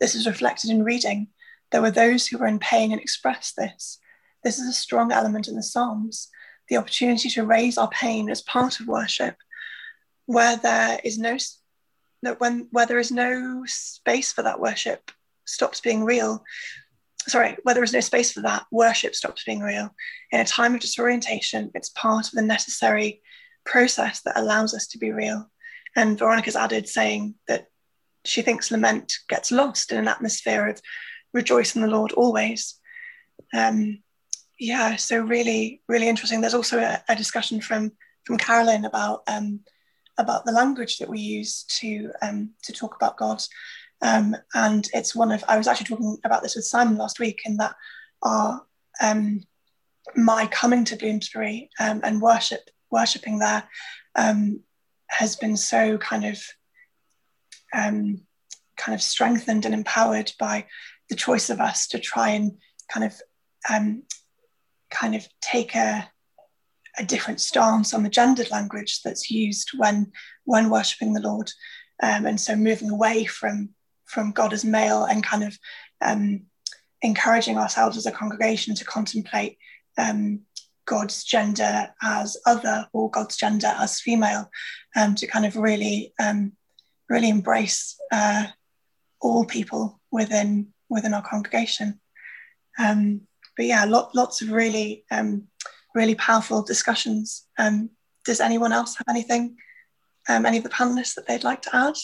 This 0.01 0.15
is 0.15 0.27
reflected 0.27 0.71
in 0.71 0.83
reading. 0.83 1.29
There 1.71 1.83
were 1.83 1.91
those 1.91 2.27
who 2.27 2.39
were 2.39 2.47
in 2.47 2.59
pain 2.59 2.91
and 2.91 3.01
expressed 3.01 3.55
this. 3.57 3.99
This 4.43 4.59
is 4.59 4.69
a 4.69 4.73
strong 4.73 5.13
element 5.13 5.47
in 5.47 5.57
the 5.57 5.63
Psalms. 5.63 6.29
The 6.69 6.79
opportunity 6.79 7.29
to 7.31 7.45
raise 7.45 7.77
our 7.77 7.91
pain 7.91 8.31
as 8.31 8.43
part 8.43 8.81
of 8.81 8.89
worship, 8.89 9.37
where 10.27 10.57
there 10.57 11.01
is 11.05 11.19
no 11.19 11.37
that 12.23 12.41
when 12.41 12.69
where 12.71 12.87
there 12.87 12.99
is 12.99 13.11
no 13.11 13.63
space 13.67 14.33
for 14.33 14.43
that 14.43 14.61
worship 14.61 15.11
stops 15.45 15.81
being 15.81 16.05
real. 16.05 16.43
Sorry 17.29 17.57
where 17.63 17.75
there 17.75 17.85
is 17.85 17.93
no 17.93 18.01
space 18.01 18.33
for 18.33 18.41
that 18.43 18.67
worship 18.71 19.15
stops 19.15 19.45
being 19.45 19.61
real. 19.61 19.95
In 20.31 20.41
a 20.41 20.45
time 20.45 20.75
of 20.75 20.81
disorientation 20.81 21.71
it's 21.75 21.91
part 21.91 22.29
of 22.29 22.33
the 22.33 22.43
necessary 22.43 23.23
process 23.65 24.23
that 24.23 24.39
allows 24.39 24.75
us 24.75 24.87
to 24.89 24.99
be 24.99 25.13
real. 25.13 25.51
And 25.95 26.19
veronica's 26.19 26.57
added 26.57 26.89
saying 26.89 27.35
that 27.49 27.67
she 28.25 28.43
thinks 28.43 28.71
lament 28.71 29.13
gets 29.29 29.53
lost 29.53 29.93
in 29.93 29.99
an 29.99 30.09
atmosphere 30.09 30.69
of 30.69 30.81
rejoice 31.35 31.75
in 31.75 31.83
the 31.83 31.89
lord 31.89 32.13
always. 32.13 32.79
Um, 33.55 34.03
yeah 34.59 34.97
so 34.97 35.19
really 35.21 35.83
really 35.89 36.09
interesting. 36.09 36.41
There's 36.41 36.55
also 36.55 36.79
a, 36.79 37.03
a 37.09 37.17
discussion 37.17 37.61
from 37.61 37.93
from 38.25 38.39
carolyn 38.39 38.85
about 38.85 39.23
um, 39.27 39.61
about 40.19 40.45
the 40.45 40.53
language 40.53 40.99
that 40.99 41.09
we 41.09 41.19
use 41.19 41.65
to 41.65 42.13
um, 42.23 42.51
to 42.63 42.73
talk 42.73 42.97
about 42.97 43.17
God. 43.17 43.43
Um, 44.01 44.37
and 44.55 44.89
it's 44.93 45.15
one 45.15 45.33
of 45.33 45.45
I 45.49 45.57
was 45.57 45.67
actually 45.67 45.87
talking 45.87 46.19
about 46.25 46.43
this 46.43 46.57
with 46.57 46.65
Simon 46.65 46.97
last 46.97 47.21
week, 47.21 47.43
in 47.45 47.57
that 47.59 47.75
our 48.23 48.67
um, 49.01 49.43
my 50.17 50.47
coming 50.47 50.85
to 50.85 50.97
Bloomsbury 50.97 51.71
um, 51.79 52.01
and 52.03 52.21
worship 52.21 52.69
worshiping 52.91 53.39
there 53.39 53.69
um, 54.17 54.61
has 55.09 55.37
been 55.37 55.57
so 55.57 55.99
kind 55.99 56.25
of 56.25 56.43
um, 57.75 58.23
kind 58.77 58.95
of 58.95 59.03
strengthened 59.03 59.65
and 59.65 59.75
empowered 59.75 60.33
by 60.39 60.67
the 61.09 61.17
choice 61.17 61.51
of 61.51 61.61
us 61.61 61.87
to 61.89 61.99
try 61.99 62.31
and 62.31 62.59
kind 62.93 63.07
of 63.07 63.15
kind 64.91 65.15
of 65.15 65.27
take 65.41 65.75
a 65.75 66.12
a 66.99 67.05
different 67.05 67.41
stance 67.41 67.95
on 67.95 68.03
the 68.03 68.09
gendered 68.09 68.51
language 68.51 69.01
that's 69.03 69.31
used 69.31 69.71
when 69.77 70.13
when 70.45 70.71
worshiping 70.71 71.13
the 71.13 71.21
Lord, 71.21 71.51
um, 72.03 72.27
and 72.27 72.41
so 72.41 72.57
moving 72.57 72.91
away 72.91 73.25
from 73.25 73.71
from 74.07 74.33
God 74.33 74.53
as 74.53 74.65
male 74.65 75.05
and 75.05 75.25
kind 75.25 75.45
of 75.45 75.59
um, 76.01 76.43
encouraging 77.01 77.57
ourselves 77.57 77.97
as 77.97 78.07
a 78.07 78.13
congregation 78.13 78.75
to 78.75 78.85
contemplate 78.85 79.57
um, 79.97 80.41
God's 80.85 81.25
gender 81.25 81.89
as 82.03 82.37
other 82.47 82.89
or 82.93 83.11
God's 83.11 83.37
gender 83.37 83.73
as 83.79 84.01
female, 84.01 84.51
um, 84.97 85.15
to 85.15 85.27
kind 85.27 85.47
of 85.47 85.57
really 85.57 86.13
um, 86.21 86.53
really 87.09 87.29
embrace 87.29 87.97
uh, 88.11 88.47
all 89.21 89.45
people 89.45 90.01
within 90.11 90.69
within 90.89 91.15
our 91.15 91.23
congregation. 91.23 92.01
Um, 92.79 93.23
but 93.57 93.67
yeah, 93.67 93.85
lot, 93.85 94.15
lots 94.15 94.43
of 94.43 94.51
really 94.51 95.05
um, 95.11 95.49
really 95.95 96.15
powerful 96.15 96.63
discussions. 96.63 97.47
Um, 97.59 97.91
does 98.25 98.41
anyone 98.41 98.73
else 98.73 98.97
have 98.97 99.07
anything, 99.09 99.57
um, 100.29 100.47
any 100.47 100.59
of 100.59 100.65
the 100.65 100.71
panelists 100.71 101.15
that 101.15 101.27
they'd 101.27 101.45
like 101.45 101.63
to 101.63 101.77
add? 101.77 101.95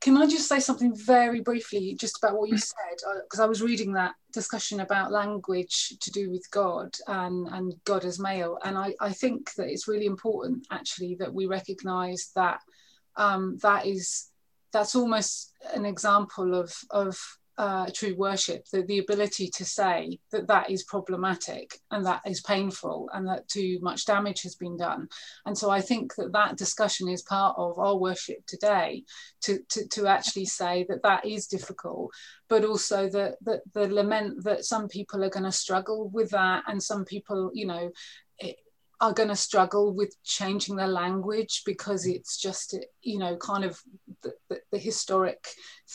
Can 0.00 0.18
I 0.18 0.26
just 0.26 0.48
say 0.48 0.60
something 0.60 0.94
very 0.94 1.40
briefly 1.40 1.96
just 1.98 2.18
about 2.22 2.38
what 2.38 2.50
you 2.50 2.58
said? 2.58 2.98
Because 3.22 3.40
I 3.40 3.46
was 3.46 3.62
reading 3.62 3.94
that 3.94 4.14
discussion 4.34 4.80
about 4.80 5.10
language 5.10 5.94
to 5.98 6.10
do 6.10 6.30
with 6.30 6.46
God 6.50 6.94
and, 7.06 7.48
and 7.48 7.74
God 7.84 8.04
as 8.04 8.18
male. 8.18 8.58
And 8.62 8.76
I, 8.76 8.94
I 9.00 9.12
think 9.12 9.54
that 9.54 9.68
it's 9.68 9.88
really 9.88 10.04
important 10.04 10.66
actually 10.70 11.14
that 11.20 11.32
we 11.32 11.46
recognize 11.46 12.32
that 12.36 12.60
um, 13.16 13.56
that 13.62 13.86
is 13.86 14.28
that's 14.72 14.94
almost 14.94 15.54
an 15.72 15.86
example 15.86 16.54
of, 16.54 16.74
of 16.90 17.18
uh, 17.56 17.86
true 17.94 18.14
worship, 18.16 18.64
the, 18.72 18.82
the 18.82 18.98
ability 18.98 19.48
to 19.48 19.64
say 19.64 20.18
that 20.32 20.48
that 20.48 20.70
is 20.70 20.82
problematic 20.84 21.78
and 21.90 22.04
that 22.04 22.20
is 22.26 22.40
painful 22.40 23.08
and 23.12 23.26
that 23.28 23.46
too 23.48 23.78
much 23.80 24.06
damage 24.06 24.42
has 24.42 24.56
been 24.56 24.76
done. 24.76 25.08
And 25.46 25.56
so 25.56 25.70
I 25.70 25.80
think 25.80 26.14
that 26.16 26.32
that 26.32 26.56
discussion 26.56 27.08
is 27.08 27.22
part 27.22 27.54
of 27.56 27.78
our 27.78 27.96
worship 27.96 28.44
today 28.46 29.04
to, 29.42 29.60
to, 29.70 29.86
to 29.88 30.06
actually 30.06 30.46
say 30.46 30.84
that 30.88 31.02
that 31.02 31.24
is 31.24 31.46
difficult, 31.46 32.10
but 32.48 32.64
also 32.64 33.08
that, 33.10 33.36
that 33.42 33.60
the 33.72 33.88
lament 33.88 34.42
that 34.44 34.64
some 34.64 34.88
people 34.88 35.22
are 35.22 35.30
going 35.30 35.44
to 35.44 35.52
struggle 35.52 36.08
with 36.08 36.30
that 36.30 36.64
and 36.66 36.82
some 36.82 37.04
people, 37.04 37.50
you 37.54 37.66
know, 37.66 37.90
are 39.04 39.12
going 39.12 39.28
to 39.28 39.36
struggle 39.36 39.92
with 39.92 40.16
changing 40.24 40.76
their 40.76 40.88
language 40.88 41.60
because 41.66 42.06
it's 42.06 42.40
just 42.40 42.74
you 43.02 43.18
know 43.18 43.36
kind 43.36 43.62
of 43.62 43.78
the, 44.22 44.32
the, 44.48 44.58
the, 44.72 44.78
historic 44.78 45.46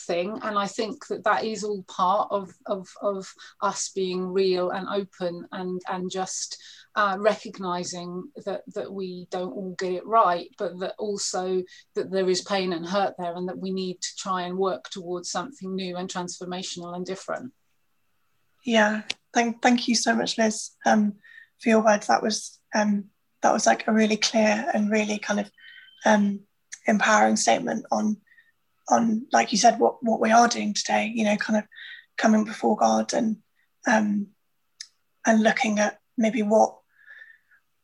thing. 0.06 0.38
And 0.44 0.56
i 0.56 0.68
think 0.68 1.08
that 1.08 1.24
that 1.24 1.44
is 1.44 1.64
all 1.64 1.82
part 1.88 2.28
of 2.30 2.52
of, 2.66 2.86
of 3.02 3.28
us 3.62 3.90
being 3.96 4.28
real 4.28 4.70
and 4.70 4.86
open 4.88 5.44
and 5.50 5.80
and 5.88 6.08
just 6.08 6.56
uh, 6.94 7.16
recognizing 7.18 8.30
that 8.46 8.62
that 8.74 8.92
we 8.92 9.26
don't 9.30 9.52
all 9.52 9.74
get 9.76 9.92
it 9.92 10.06
right 10.06 10.48
but 10.56 10.78
that 10.78 10.94
also 10.98 11.62
that 11.96 12.12
there 12.12 12.28
is 12.28 12.42
pain 12.42 12.72
and 12.72 12.86
hurt 12.86 13.14
there 13.18 13.34
and 13.34 13.48
that 13.48 13.58
we 13.58 13.72
need 13.72 14.00
to 14.00 14.08
try 14.18 14.42
and 14.42 14.56
work 14.56 14.84
towards 14.90 15.30
something 15.30 15.74
new 15.74 15.96
and 15.96 16.08
transformational 16.08 16.94
and 16.94 17.04
different. 17.04 17.52
Yeah. 18.64 19.02
Thank 19.34 19.62
thank 19.62 19.88
you 19.88 19.96
so 19.96 20.14
much 20.14 20.38
liz 20.38 20.70
um, 20.86 21.14
for 21.60 21.70
your 21.70 21.84
words. 21.84 22.06
That 22.06 22.22
was 22.22 22.59
um, 22.74 23.04
that 23.42 23.52
was 23.52 23.66
like 23.66 23.86
a 23.86 23.92
really 23.92 24.16
clear 24.16 24.70
and 24.74 24.90
really 24.90 25.18
kind 25.18 25.40
of 25.40 25.50
um, 26.04 26.40
empowering 26.86 27.36
statement 27.36 27.84
on 27.90 28.16
on 28.88 29.26
like 29.32 29.52
you 29.52 29.58
said 29.58 29.78
what 29.78 30.02
what 30.02 30.20
we 30.20 30.30
are 30.30 30.48
doing 30.48 30.74
today 30.74 31.12
you 31.14 31.24
know 31.24 31.36
kind 31.36 31.58
of 31.58 31.64
coming 32.18 32.44
before 32.44 32.76
god 32.76 33.12
and 33.12 33.36
um 33.86 34.26
and 35.26 35.42
looking 35.42 35.78
at 35.78 35.98
maybe 36.18 36.42
what 36.42 36.76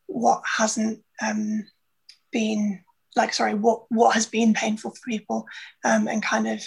what 0.07 0.43
hasn't 0.59 1.03
um 1.23 1.65
been 2.33 2.83
like 3.15 3.33
sorry 3.33 3.55
what 3.55 3.85
what 3.89 4.15
has 4.15 4.27
been 4.27 4.53
painful 4.53 4.91
for 4.91 5.11
people 5.11 5.47
um 5.85 6.09
and 6.09 6.23
kind 6.23 6.47
of 6.49 6.63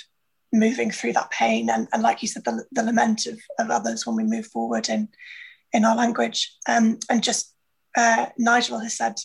moving 0.51 0.89
through 0.89 1.13
that 1.13 1.29
pain 1.29 1.69
and, 1.69 1.87
and 1.93 2.01
like 2.01 2.23
you 2.23 2.27
said 2.27 2.43
the, 2.43 2.65
the 2.71 2.81
lament 2.81 3.27
of, 3.27 3.39
of 3.59 3.69
others 3.69 4.07
when 4.07 4.15
we 4.15 4.23
move 4.23 4.47
forward 4.47 4.89
in 4.89 5.07
in 5.73 5.85
our 5.85 5.95
language 5.95 6.55
um 6.67 6.97
and 7.09 7.21
just 7.21 7.53
uh, 7.97 8.27
Nigel 8.37 8.79
has 8.79 8.97
said 8.97 9.15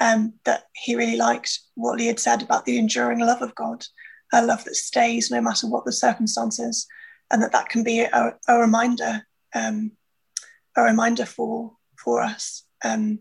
um, 0.00 0.34
that 0.44 0.64
he 0.74 0.94
really 0.94 1.16
liked 1.16 1.58
what 1.74 1.98
Lee 1.98 2.06
had 2.06 2.20
said 2.20 2.42
about 2.42 2.64
the 2.64 2.78
enduring 2.78 3.20
love 3.20 3.42
of 3.42 3.54
God, 3.54 3.84
a 4.32 4.44
love 4.44 4.64
that 4.64 4.74
stays 4.74 5.30
no 5.30 5.40
matter 5.40 5.66
what 5.66 5.84
the 5.84 5.92
circumstances, 5.92 6.86
and 7.30 7.42
that 7.42 7.52
that 7.52 7.68
can 7.68 7.82
be 7.82 8.00
a, 8.00 8.34
a 8.48 8.58
reminder, 8.58 9.26
um, 9.54 9.92
a 10.76 10.82
reminder 10.82 11.26
for 11.26 11.72
for 12.02 12.22
us. 12.22 12.64
Um, 12.84 13.20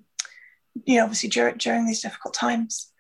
you 0.85 0.97
know, 0.97 1.03
obviously 1.03 1.29
during, 1.29 1.57
during 1.57 1.85
these 1.85 2.01
difficult 2.01 2.33
times. 2.33 2.91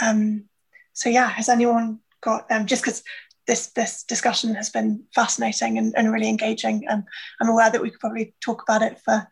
Um, 0.00 0.44
so 0.92 1.08
yeah, 1.08 1.28
has 1.28 1.48
anyone 1.48 1.98
got 2.20 2.50
um, 2.50 2.66
just 2.66 2.82
because 2.82 3.02
this 3.46 3.68
this 3.68 4.04
discussion 4.04 4.54
has 4.54 4.70
been 4.70 5.02
fascinating 5.14 5.76
and, 5.76 5.92
and 5.96 6.12
really 6.12 6.28
engaging. 6.28 6.86
And 6.88 7.02
I'm 7.40 7.48
aware 7.48 7.70
that 7.70 7.82
we 7.82 7.90
could 7.90 8.00
probably 8.00 8.34
talk 8.40 8.62
about 8.62 8.82
it 8.82 9.00
for 9.00 9.26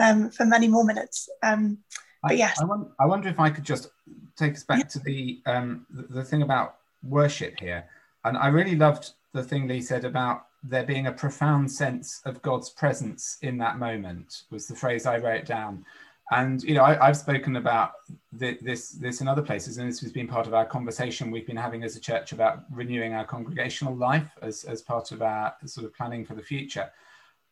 um, 0.00 0.30
for 0.30 0.44
many 0.44 0.68
more 0.68 0.84
minutes. 0.84 1.28
Um, 1.42 1.78
but 2.22 2.36
yes, 2.36 2.58
I, 2.60 2.64
I, 2.64 2.66
wonder, 2.66 2.90
I, 3.00 3.06
wonder, 3.06 3.28
if 3.28 3.40
I 3.40 3.50
could 3.50 3.64
just 3.64 3.90
take 4.36 4.54
us 4.54 4.64
back 4.64 4.78
yeah. 4.78 4.84
to 4.84 4.98
the, 5.00 5.40
um, 5.46 5.86
the 5.90 6.02
the 6.14 6.24
thing 6.24 6.42
about 6.42 6.76
worship 7.02 7.58
here. 7.58 7.84
And 8.24 8.36
I 8.36 8.48
really 8.48 8.76
loved 8.76 9.12
the 9.32 9.42
thing 9.42 9.66
Lee 9.66 9.80
said 9.80 10.04
about 10.04 10.46
there 10.62 10.84
being 10.84 11.06
a 11.06 11.12
profound 11.12 11.70
sense 11.70 12.20
of 12.26 12.42
God's 12.42 12.70
presence 12.70 13.38
in 13.42 13.56
that 13.58 13.78
moment 13.78 14.42
was 14.50 14.66
the 14.66 14.74
phrase 14.74 15.06
I 15.06 15.16
wrote 15.16 15.46
down. 15.46 15.84
And 16.32 16.62
you 16.62 16.74
know, 16.74 16.84
I, 16.84 17.06
have 17.06 17.16
spoken 17.16 17.56
about 17.56 17.92
the, 18.32 18.56
this 18.60 18.90
this 18.90 19.20
in 19.20 19.26
other 19.26 19.42
places, 19.42 19.78
and 19.78 19.88
this 19.88 20.00
has 20.00 20.12
been 20.12 20.28
part 20.28 20.46
of 20.46 20.54
our 20.54 20.64
conversation 20.64 21.30
we've 21.30 21.46
been 21.46 21.56
having 21.56 21.82
as 21.82 21.96
a 21.96 22.00
church 22.00 22.30
about 22.30 22.64
renewing 22.70 23.14
our 23.14 23.24
congregational 23.24 23.96
life 23.96 24.30
as, 24.40 24.62
as 24.64 24.80
part 24.80 25.10
of 25.10 25.22
our 25.22 25.54
sort 25.64 25.86
of 25.86 25.94
planning 25.94 26.24
for 26.24 26.34
the 26.34 26.42
future. 26.42 26.88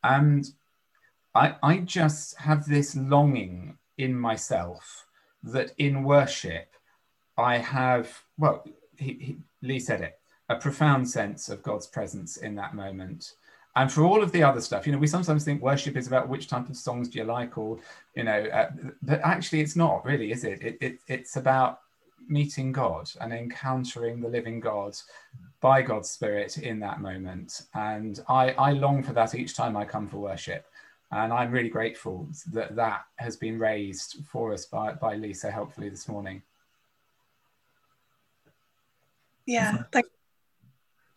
And 0.05 0.49
I, 1.39 1.55
I 1.63 1.79
just 1.79 2.37
have 2.39 2.67
this 2.67 2.97
longing 2.97 3.79
in 3.97 4.19
myself 4.19 5.07
that 5.45 5.73
in 5.79 6.03
worship 6.03 6.75
I 7.37 7.59
have 7.59 8.07
well, 8.39 8.67
he, 8.97 9.13
he, 9.21 9.37
Lee 9.63 9.79
said 9.79 10.01
it, 10.01 10.19
a 10.49 10.57
profound 10.57 11.09
sense 11.09 11.49
of 11.49 11.63
God's 11.63 11.87
presence 11.87 12.39
in 12.39 12.57
that 12.57 12.75
moment. 12.75 13.35
And 13.77 13.93
for 13.93 14.03
all 14.03 14.21
of 14.21 14.33
the 14.33 14.43
other 14.43 14.61
stuff, 14.61 14.87
you 14.87 14.93
know, 14.93 14.99
we 14.99 15.07
sometimes 15.07 15.45
think 15.45 15.63
worship 15.63 15.97
is 15.97 16.09
about 16.09 16.29
which 16.29 16.49
type 16.49 16.69
of 16.69 16.77
songs 16.77 17.09
do 17.09 17.19
you 17.19 17.25
like, 17.25 17.57
or 17.57 17.79
you 18.17 18.25
know, 18.25 18.41
uh, 18.53 18.71
but 19.03 19.21
actually, 19.23 19.61
it's 19.61 19.77
not 19.77 20.05
really, 20.05 20.33
is 20.33 20.43
it? 20.43 20.61
It, 20.61 20.79
it? 20.81 20.99
It's 21.07 21.37
about 21.37 21.81
meeting 22.27 22.73
God 22.73 23.09
and 23.21 23.33
encountering 23.33 24.21
the 24.21 24.29
living 24.29 24.59
God 24.59 24.97
by 25.61 25.83
God's 25.83 26.11
Spirit 26.11 26.59
in 26.59 26.81
that 26.81 27.01
moment. 27.01 27.63
And 27.75 28.19
I, 28.29 28.51
I 28.51 28.73
long 28.73 29.05
for 29.05 29.13
that 29.13 29.37
each 29.37 29.55
time 29.55 29.77
I 29.77 29.85
come 29.85 30.09
for 30.09 30.19
worship. 30.19 30.67
And 31.11 31.33
I'm 31.33 31.51
really 31.51 31.71
grateful 31.71 32.29
that 32.53 32.77
that 32.77 33.03
has 33.17 33.37
been 33.37 33.59
raised 33.59 34.25
for 34.31 34.53
us 34.53 34.67
by, 34.67 34.93
by 34.93 35.15
Lisa 35.17 35.51
helpfully 35.51 35.89
this 35.89 36.07
morning. 36.07 36.43
Yeah, 39.47 39.85
thank 39.91 40.07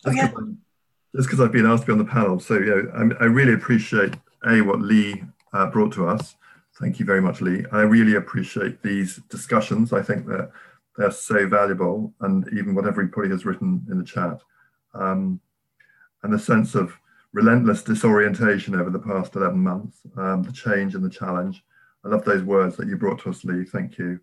just 0.03 0.15
because 0.15 1.39
oh, 1.39 1.43
yeah. 1.43 1.45
I've 1.45 1.51
been 1.51 1.65
asked 1.65 1.83
to 1.83 1.87
be 1.87 1.91
on 1.91 1.97
the 1.97 2.05
panel. 2.05 2.39
So, 2.39 2.55
you 2.55 2.65
know, 2.93 3.15
I, 3.19 3.23
I 3.23 3.27
really 3.27 3.53
appreciate 3.53 4.15
A, 4.47 4.61
what 4.61 4.81
Lee 4.81 5.23
uh, 5.53 5.67
brought 5.67 5.93
to 5.93 6.07
us. 6.07 6.35
Thank 6.79 6.99
you 6.99 7.05
very 7.05 7.21
much, 7.21 7.41
Lee. 7.41 7.65
I 7.71 7.81
really 7.81 8.15
appreciate 8.15 8.81
these 8.81 9.17
discussions. 9.29 9.93
I 9.93 10.01
think 10.01 10.25
that 10.27 10.51
they're 10.97 11.11
so 11.11 11.47
valuable 11.47 12.13
and 12.21 12.47
even 12.53 12.73
what 12.73 12.87
everybody 12.87 13.29
has 13.29 13.45
written 13.45 13.85
in 13.91 13.97
the 13.97 14.03
chat. 14.03 14.39
Um, 14.93 15.39
and 16.23 16.33
the 16.33 16.39
sense 16.39 16.75
of 16.75 16.97
relentless 17.33 17.83
disorientation 17.83 18.75
over 18.75 18.89
the 18.89 18.99
past 18.99 19.35
11 19.35 19.57
months, 19.57 19.99
um, 20.17 20.43
the 20.43 20.51
change 20.51 20.95
and 20.95 21.03
the 21.03 21.09
challenge. 21.09 21.63
I 22.03 22.09
love 22.09 22.25
those 22.25 22.43
words 22.43 22.75
that 22.77 22.87
you 22.87 22.97
brought 22.97 23.19
to 23.21 23.29
us, 23.29 23.43
Lee. 23.43 23.63
Thank 23.63 23.97
you. 23.97 24.19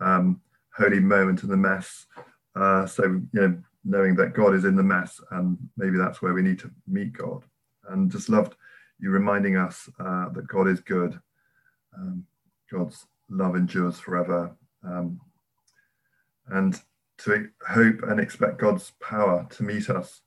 Um, 0.00 0.40
holy 0.76 1.00
moment 1.00 1.42
in 1.42 1.48
the 1.48 1.56
mess. 1.56 2.06
Uh, 2.54 2.86
so, 2.86 3.04
you 3.04 3.28
know, 3.32 3.58
knowing 3.84 4.14
that 4.16 4.34
God 4.34 4.54
is 4.54 4.64
in 4.64 4.76
the 4.76 4.82
mess 4.82 5.20
and 5.30 5.58
maybe 5.76 5.98
that's 5.98 6.22
where 6.22 6.34
we 6.34 6.42
need 6.42 6.58
to 6.60 6.70
meet 6.86 7.12
God. 7.12 7.44
And 7.88 8.10
just 8.10 8.28
loved 8.28 8.54
you 8.98 9.10
reminding 9.10 9.56
us 9.56 9.88
uh, 9.98 10.28
that 10.30 10.46
God 10.46 10.68
is 10.68 10.80
good. 10.80 11.18
Um, 11.96 12.24
God's 12.70 13.06
love 13.30 13.56
endures 13.56 13.98
forever. 13.98 14.56
Um, 14.84 15.20
and 16.48 16.80
to 17.18 17.48
hope 17.68 18.02
and 18.04 18.20
expect 18.20 18.58
God's 18.58 18.92
power 19.00 19.46
to 19.50 19.62
meet 19.62 19.90
us 19.90 20.20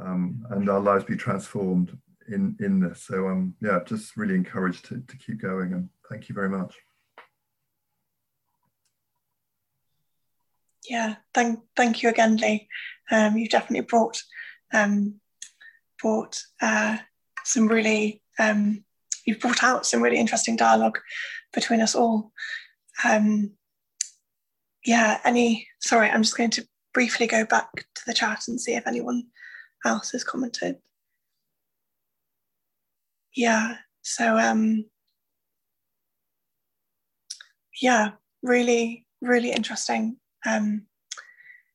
um, 0.00 0.44
and 0.50 0.68
our 0.68 0.80
lives 0.80 1.04
be 1.04 1.16
transformed 1.16 1.96
in, 2.28 2.56
in 2.60 2.80
this. 2.80 3.02
So 3.02 3.28
um, 3.28 3.54
yeah, 3.60 3.80
just 3.86 4.16
really 4.16 4.34
encouraged 4.34 4.86
to, 4.86 5.00
to 5.00 5.16
keep 5.16 5.40
going 5.40 5.72
and 5.72 5.88
thank 6.10 6.28
you 6.28 6.34
very 6.34 6.48
much. 6.48 6.74
Yeah, 10.88 11.16
thank 11.34 11.60
thank 11.76 12.02
you 12.02 12.08
again, 12.08 12.36
Lee. 12.36 12.68
Um, 13.10 13.36
you've 13.36 13.50
definitely 13.50 13.86
brought 13.86 14.22
um, 14.72 15.16
brought 16.00 16.40
uh, 16.62 16.98
some 17.44 17.66
really 17.66 18.22
um, 18.38 18.84
you've 19.24 19.40
brought 19.40 19.64
out 19.64 19.84
some 19.84 20.00
really 20.00 20.18
interesting 20.18 20.56
dialogue 20.56 20.98
between 21.52 21.80
us 21.80 21.96
all. 21.96 22.32
Um, 23.04 23.52
yeah, 24.84 25.18
any 25.24 25.66
sorry, 25.80 26.08
I'm 26.08 26.22
just 26.22 26.36
going 26.36 26.50
to 26.50 26.66
briefly 26.94 27.26
go 27.26 27.44
back 27.44 27.68
to 27.74 28.02
the 28.06 28.14
chat 28.14 28.42
and 28.46 28.60
see 28.60 28.74
if 28.74 28.86
anyone 28.86 29.24
else 29.86 30.12
has 30.12 30.24
commented. 30.24 30.78
Yeah, 33.34 33.76
so 34.02 34.38
um, 34.38 34.86
yeah, 37.80 38.10
really, 38.42 39.06
really 39.20 39.52
interesting 39.52 40.16
um, 40.46 40.86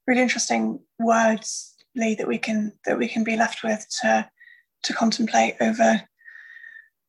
really 0.07 0.21
interesting 0.21 0.79
words, 0.99 1.75
Lee, 1.95 2.15
that 2.15 2.27
we 2.27 2.37
can 2.37 2.73
that 2.85 2.97
we 2.97 3.07
can 3.07 3.23
be 3.23 3.35
left 3.35 3.63
with 3.63 3.85
to 4.01 4.29
to 4.83 4.93
contemplate 4.93 5.55
over 5.61 6.01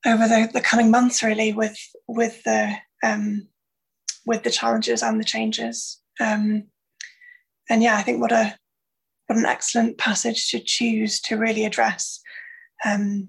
over 0.04 0.28
the, 0.28 0.50
the 0.52 0.60
coming 0.60 0.90
months, 0.90 1.22
really, 1.22 1.52
with 1.52 1.78
with 2.06 2.42
the 2.44 2.74
um, 3.02 3.48
with 4.26 4.42
the 4.42 4.50
challenges 4.50 5.02
and 5.02 5.20
the 5.20 5.24
changes. 5.24 6.00
Um, 6.20 6.64
and 7.70 7.82
yeah, 7.82 7.96
I 7.96 8.02
think 8.02 8.20
what 8.20 8.32
a 8.32 8.56
what 9.26 9.38
an 9.38 9.46
excellent 9.46 9.98
passage 9.98 10.50
to 10.50 10.60
choose 10.60 11.20
to 11.20 11.36
really 11.36 11.64
address 11.64 12.20
um, 12.84 13.28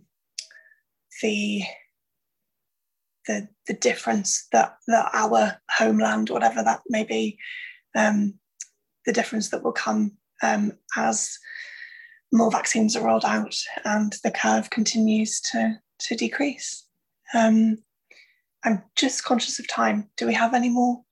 the 1.21 1.63
the 3.27 3.47
the 3.67 3.73
difference 3.73 4.47
that 4.51 4.77
that 4.87 5.09
our 5.13 5.61
homeland, 5.77 6.29
whatever 6.29 6.63
that 6.63 6.81
may 6.89 7.03
be, 7.03 7.37
um, 7.95 8.33
the 9.05 9.13
difference 9.13 9.49
that 9.49 9.63
will 9.63 9.71
come 9.71 10.17
um, 10.41 10.73
as 10.97 11.37
more 12.33 12.51
vaccines 12.51 12.95
are 12.95 13.05
rolled 13.05 13.25
out 13.25 13.55
and 13.85 14.15
the 14.23 14.31
curve 14.31 14.69
continues 14.71 15.39
to, 15.39 15.75
to 15.99 16.15
decrease. 16.15 16.85
Um, 17.33 17.77
I'm 18.65 18.83
just 18.95 19.23
conscious 19.23 19.59
of 19.59 19.67
time. 19.67 20.09
Do 20.17 20.25
we 20.25 20.33
have 20.33 20.53
any 20.53 20.69
more 20.69 21.03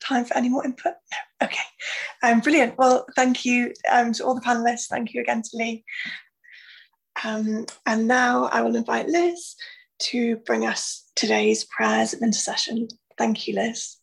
time 0.00 0.24
for 0.24 0.36
any 0.36 0.48
more 0.48 0.64
input? 0.64 0.94
No. 1.10 1.18
Okay. 1.42 1.64
Um, 2.22 2.40
brilliant. 2.40 2.76
Well, 2.78 3.06
thank 3.14 3.44
you 3.44 3.72
um, 3.90 4.12
to 4.14 4.24
all 4.24 4.34
the 4.34 4.40
panelists. 4.40 4.86
Thank 4.88 5.14
you 5.14 5.20
again 5.20 5.42
to 5.42 5.50
Lee. 5.56 5.84
Um, 7.24 7.66
and 7.86 8.08
now 8.08 8.44
I 8.46 8.62
will 8.62 8.76
invite 8.76 9.08
Liz 9.08 9.54
to 10.00 10.36
bring 10.38 10.66
us 10.66 11.10
today's 11.14 11.64
prayers 11.64 12.12
of 12.12 12.22
intercession. 12.22 12.88
Thank 13.16 13.46
you, 13.46 13.54
Liz. 13.54 13.96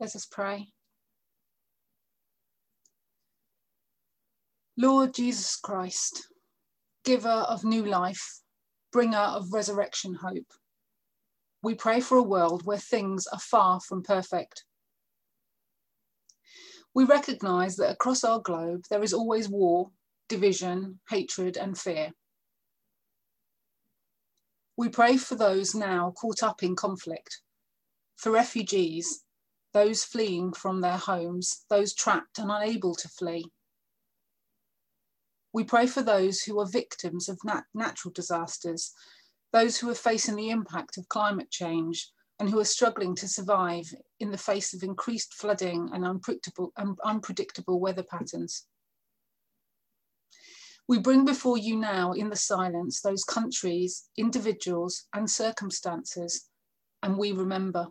Let 0.00 0.16
us 0.16 0.26
pray. 0.26 0.68
Lord 4.76 5.14
Jesus 5.14 5.56
Christ, 5.56 6.28
giver 7.04 7.28
of 7.28 7.62
new 7.62 7.84
life, 7.84 8.40
bringer 8.90 9.18
of 9.18 9.52
resurrection 9.52 10.14
hope, 10.14 10.52
we 11.62 11.74
pray 11.74 12.00
for 12.00 12.18
a 12.18 12.22
world 12.22 12.66
where 12.66 12.78
things 12.78 13.26
are 13.28 13.38
far 13.38 13.80
from 13.80 14.02
perfect. 14.02 14.64
We 16.94 17.04
recognize 17.04 17.76
that 17.76 17.90
across 17.90 18.24
our 18.24 18.40
globe 18.40 18.84
there 18.90 19.02
is 19.02 19.14
always 19.14 19.48
war, 19.48 19.90
division, 20.28 21.00
hatred, 21.08 21.56
and 21.56 21.78
fear. 21.78 22.12
We 24.76 24.88
pray 24.88 25.16
for 25.16 25.36
those 25.36 25.74
now 25.74 26.12
caught 26.20 26.42
up 26.42 26.62
in 26.62 26.74
conflict, 26.74 27.40
for 28.16 28.32
refugees, 28.32 29.22
those 29.72 30.04
fleeing 30.04 30.52
from 30.52 30.80
their 30.80 30.96
homes, 30.96 31.64
those 31.70 31.94
trapped 31.94 32.38
and 32.38 32.50
unable 32.50 32.94
to 32.96 33.08
flee. 33.08 33.50
We 35.52 35.64
pray 35.64 35.86
for 35.86 36.02
those 36.02 36.42
who 36.42 36.58
are 36.60 36.66
victims 36.66 37.28
of 37.28 37.38
nat 37.44 37.64
natural 37.74 38.12
disasters, 38.12 38.92
those 39.52 39.78
who 39.78 39.90
are 39.90 39.94
facing 39.94 40.36
the 40.36 40.50
impact 40.50 40.96
of 40.98 41.08
climate 41.08 41.50
change 41.50 42.10
and 42.38 42.48
who 42.48 42.58
are 42.58 42.64
struggling 42.64 43.14
to 43.14 43.28
survive 43.28 43.84
in 44.18 44.30
the 44.30 44.38
face 44.38 44.74
of 44.74 44.82
increased 44.82 45.34
flooding 45.34 45.90
and 45.92 46.04
unpredictable, 46.04 46.72
um, 46.76 46.96
unpredictable 47.04 47.78
weather 47.78 48.02
patterns. 48.02 48.66
We 50.88 50.98
bring 50.98 51.24
before 51.24 51.58
you 51.58 51.76
now 51.76 52.12
in 52.12 52.28
the 52.28 52.36
silence 52.36 53.00
those 53.00 53.24
countries, 53.24 54.08
individuals 54.16 55.04
and 55.14 55.30
circumstances, 55.30 56.48
and 57.02 57.16
we 57.16 57.32
remember. 57.32 57.86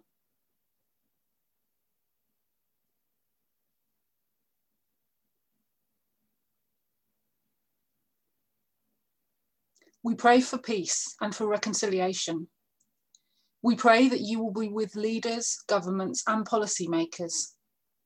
We 10.04 10.16
pray 10.16 10.42
for 10.42 10.58
peace 10.58 11.16
and 11.22 11.36
for 11.36 11.48
reconciliation. 11.48 12.48
We 13.62 13.76
pray 13.76 14.08
that 14.08 14.22
you 14.22 14.40
will 14.42 14.52
be 14.52 14.70
with 14.70 14.96
leaders, 14.96 15.60
governments, 15.68 16.24
and 16.26 16.48
policymakers. 16.48 17.52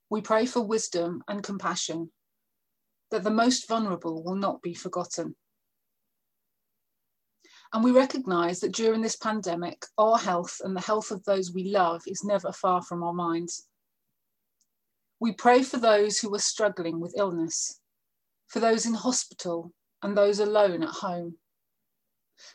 We 0.09 0.21
pray 0.21 0.45
for 0.45 0.61
wisdom 0.61 1.23
and 1.29 1.41
compassion, 1.41 2.11
that 3.11 3.23
the 3.23 3.31
most 3.31 3.67
vulnerable 3.67 4.23
will 4.23 4.35
not 4.35 4.61
be 4.61 4.73
forgotten. 4.73 5.35
And 7.71 7.83
we 7.83 7.91
recognise 7.91 8.59
that 8.59 8.73
during 8.73 9.01
this 9.01 9.15
pandemic, 9.15 9.85
our 9.97 10.17
health 10.17 10.59
and 10.63 10.75
the 10.75 10.81
health 10.81 11.11
of 11.11 11.23
those 11.23 11.53
we 11.53 11.65
love 11.65 12.01
is 12.07 12.23
never 12.23 12.51
far 12.51 12.81
from 12.81 13.03
our 13.03 13.13
minds. 13.13 13.67
We 15.19 15.31
pray 15.31 15.63
for 15.63 15.77
those 15.77 16.19
who 16.19 16.33
are 16.35 16.39
struggling 16.39 16.99
with 16.99 17.15
illness, 17.17 17.79
for 18.47 18.59
those 18.59 18.85
in 18.85 18.93
hospital 18.93 19.71
and 20.03 20.15
those 20.15 20.39
alone 20.39 20.83
at 20.83 20.89
home, 20.89 21.37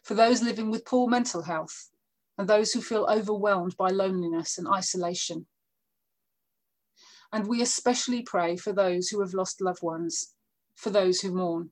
for 0.03 0.15
those 0.15 0.43
living 0.43 0.71
with 0.71 0.85
poor 0.85 1.09
mental 1.09 1.43
health 1.43 1.91
and 2.39 2.49
those 2.49 2.73
who 2.73 2.81
feel 2.81 3.07
overwhelmed 3.11 3.77
by 3.77 3.91
loneliness 3.91 4.59
and 4.59 4.67
isolation. 4.69 5.47
And 7.33 7.47
we 7.47 7.63
especially 7.63 8.23
pray 8.23 8.57
for 8.57 8.73
those 8.73 9.09
who 9.09 9.21
have 9.21 9.35
lost 9.35 9.61
loved 9.61 9.83
ones, 9.83 10.35
for 10.75 10.91
those 10.91 11.21
who 11.21 11.33
mourn. 11.33 11.71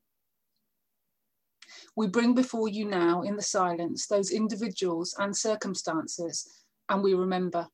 We 1.96 2.06
bring 2.06 2.34
before 2.34 2.68
you 2.68 2.84
now 2.84 3.22
in 3.22 3.36
the 3.36 3.42
silence 3.42 4.06
those 4.06 4.30
individuals 4.30 5.14
and 5.18 5.36
circumstances, 5.36 6.64
and 6.88 7.02
we 7.02 7.14
remember. 7.14 7.68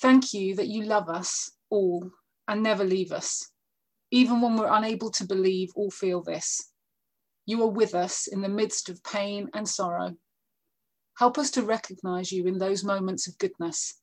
Thank 0.00 0.34
you 0.34 0.54
that 0.56 0.68
you 0.68 0.84
love 0.84 1.08
us 1.08 1.50
all 1.70 2.10
and 2.48 2.62
never 2.62 2.84
leave 2.84 3.12
us, 3.12 3.50
even 4.10 4.40
when 4.40 4.56
we're 4.56 4.72
unable 4.72 5.10
to 5.12 5.26
believe 5.26 5.70
or 5.74 5.90
feel 5.90 6.22
this. 6.22 6.70
You 7.46 7.62
are 7.62 7.70
with 7.70 7.94
us 7.94 8.26
in 8.26 8.42
the 8.42 8.48
midst 8.48 8.88
of 8.88 9.02
pain 9.04 9.48
and 9.54 9.68
sorrow. 9.68 10.16
Help 11.18 11.38
us 11.38 11.50
to 11.52 11.62
recognize 11.62 12.30
you 12.30 12.46
in 12.46 12.58
those 12.58 12.84
moments 12.84 13.26
of 13.26 13.38
goodness. 13.38 14.00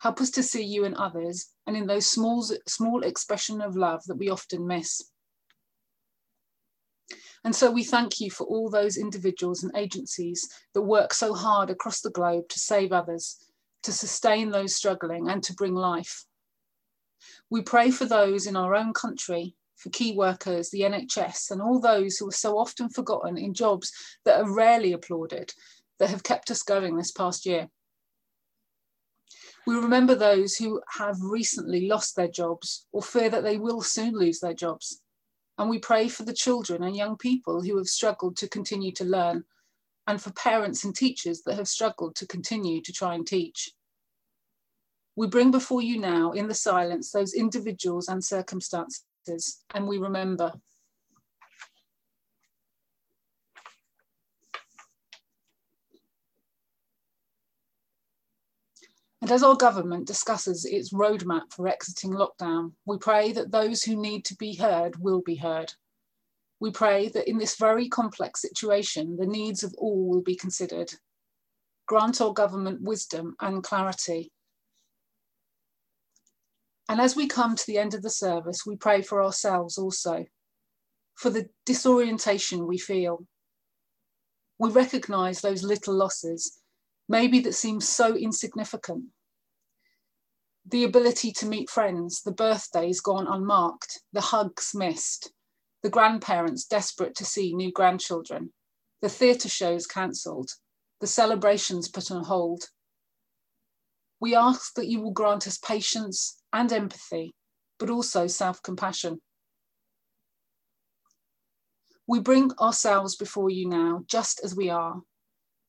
Help 0.00 0.20
us 0.20 0.30
to 0.30 0.42
see 0.42 0.62
you 0.62 0.84
in 0.84 0.96
others 0.96 1.50
and 1.66 1.76
in 1.76 1.86
those 1.86 2.06
small, 2.06 2.44
small 2.66 3.02
expression 3.02 3.60
of 3.60 3.76
love 3.76 4.02
that 4.06 4.16
we 4.16 4.28
often 4.28 4.66
miss. 4.66 5.10
And 7.44 7.54
so 7.56 7.70
we 7.70 7.84
thank 7.84 8.20
you 8.20 8.30
for 8.30 8.44
all 8.44 8.68
those 8.68 8.98
individuals 8.98 9.62
and 9.62 9.74
agencies 9.74 10.48
that 10.74 10.82
work 10.82 11.14
so 11.14 11.32
hard 11.32 11.70
across 11.70 12.00
the 12.00 12.10
globe 12.10 12.48
to 12.50 12.58
save 12.58 12.92
others, 12.92 13.36
to 13.82 13.92
sustain 13.92 14.50
those 14.50 14.76
struggling, 14.76 15.28
and 15.28 15.42
to 15.44 15.54
bring 15.54 15.74
life. 15.74 16.24
We 17.50 17.62
pray 17.62 17.90
for 17.90 18.04
those 18.04 18.46
in 18.46 18.56
our 18.56 18.74
own 18.74 18.92
country, 18.92 19.54
for 19.76 19.90
key 19.90 20.12
workers, 20.12 20.70
the 20.70 20.82
NHS, 20.82 21.50
and 21.50 21.62
all 21.62 21.80
those 21.80 22.16
who 22.16 22.28
are 22.28 22.32
so 22.32 22.58
often 22.58 22.88
forgotten 22.90 23.38
in 23.38 23.54
jobs 23.54 23.92
that 24.24 24.40
are 24.40 24.54
rarely 24.54 24.92
applauded, 24.92 25.52
that 25.98 26.10
have 26.10 26.22
kept 26.22 26.50
us 26.50 26.62
going 26.62 26.96
this 26.96 27.12
past 27.12 27.46
year. 27.46 27.68
We 29.66 29.74
remember 29.74 30.14
those 30.14 30.56
who 30.56 30.80
have 30.98 31.16
recently 31.20 31.86
lost 31.86 32.16
their 32.16 32.28
jobs 32.28 32.86
or 32.92 33.02
fear 33.02 33.28
that 33.30 33.44
they 33.44 33.58
will 33.58 33.82
soon 33.82 34.14
lose 34.14 34.40
their 34.40 34.54
jobs. 34.54 35.00
And 35.58 35.68
we 35.68 35.78
pray 35.78 36.08
for 36.08 36.22
the 36.24 36.32
children 36.32 36.82
and 36.82 36.96
young 36.96 37.18
people 37.18 37.62
who 37.62 37.76
have 37.76 37.86
struggled 37.86 38.36
to 38.38 38.48
continue 38.48 38.92
to 38.92 39.04
learn, 39.04 39.44
and 40.10 40.20
for 40.20 40.32
parents 40.32 40.82
and 40.82 40.92
teachers 40.92 41.42
that 41.42 41.54
have 41.54 41.68
struggled 41.68 42.16
to 42.16 42.26
continue 42.26 42.82
to 42.82 42.92
try 42.92 43.14
and 43.14 43.24
teach. 43.24 43.70
We 45.14 45.28
bring 45.28 45.52
before 45.52 45.82
you 45.82 46.00
now, 46.00 46.32
in 46.32 46.48
the 46.48 46.54
silence, 46.54 47.12
those 47.12 47.32
individuals 47.32 48.08
and 48.08 48.22
circumstances, 48.22 49.04
and 49.72 49.86
we 49.86 49.98
remember. 49.98 50.52
And 59.22 59.30
as 59.30 59.44
our 59.44 59.54
government 59.54 60.08
discusses 60.08 60.64
its 60.64 60.92
roadmap 60.92 61.52
for 61.52 61.68
exiting 61.68 62.14
lockdown, 62.14 62.72
we 62.84 62.98
pray 62.98 63.30
that 63.30 63.52
those 63.52 63.84
who 63.84 63.94
need 63.94 64.24
to 64.24 64.34
be 64.34 64.56
heard 64.56 64.96
will 64.98 65.22
be 65.24 65.36
heard. 65.36 65.72
We 66.60 66.70
pray 66.70 67.08
that 67.08 67.28
in 67.28 67.38
this 67.38 67.56
very 67.56 67.88
complex 67.88 68.42
situation, 68.42 69.16
the 69.16 69.26
needs 69.26 69.62
of 69.62 69.74
all 69.78 70.08
will 70.08 70.22
be 70.22 70.36
considered. 70.36 70.92
Grant 71.86 72.20
our 72.20 72.32
government 72.32 72.82
wisdom 72.82 73.34
and 73.40 73.64
clarity. 73.64 74.30
And 76.88 77.00
as 77.00 77.16
we 77.16 77.26
come 77.26 77.56
to 77.56 77.66
the 77.66 77.78
end 77.78 77.94
of 77.94 78.02
the 78.02 78.10
service, 78.10 78.66
we 78.66 78.76
pray 78.76 79.00
for 79.00 79.22
ourselves 79.22 79.78
also, 79.78 80.26
for 81.14 81.30
the 81.30 81.48
disorientation 81.64 82.66
we 82.66 82.78
feel. 82.78 83.24
We 84.58 84.70
recognize 84.70 85.40
those 85.40 85.62
little 85.62 85.94
losses 85.94 86.60
maybe 87.10 87.40
that 87.40 87.54
seem 87.54 87.80
so 87.80 88.14
insignificant. 88.14 89.06
The 90.64 90.84
ability 90.84 91.32
to 91.32 91.46
meet 91.46 91.68
friends, 91.68 92.22
the 92.22 92.30
birthdays 92.30 93.00
gone 93.00 93.26
unmarked, 93.26 94.00
the 94.12 94.20
hugs 94.20 94.70
missed, 94.74 95.32
the 95.82 95.90
grandparents 95.90 96.66
desperate 96.66 97.14
to 97.16 97.24
see 97.24 97.54
new 97.54 97.72
grandchildren, 97.72 98.52
the 99.00 99.08
theatre 99.08 99.48
shows 99.48 99.86
cancelled, 99.86 100.50
the 101.00 101.06
celebrations 101.06 101.88
put 101.88 102.10
on 102.10 102.24
hold. 102.24 102.64
We 104.20 104.34
ask 104.34 104.74
that 104.74 104.88
you 104.88 105.00
will 105.00 105.12
grant 105.12 105.46
us 105.46 105.56
patience 105.56 106.42
and 106.52 106.70
empathy, 106.72 107.34
but 107.78 107.88
also 107.88 108.26
self 108.26 108.62
compassion. 108.62 109.20
We 112.06 112.20
bring 112.20 112.50
ourselves 112.60 113.16
before 113.16 113.50
you 113.50 113.68
now, 113.68 114.02
just 114.06 114.40
as 114.44 114.54
we 114.54 114.68
are, 114.68 115.00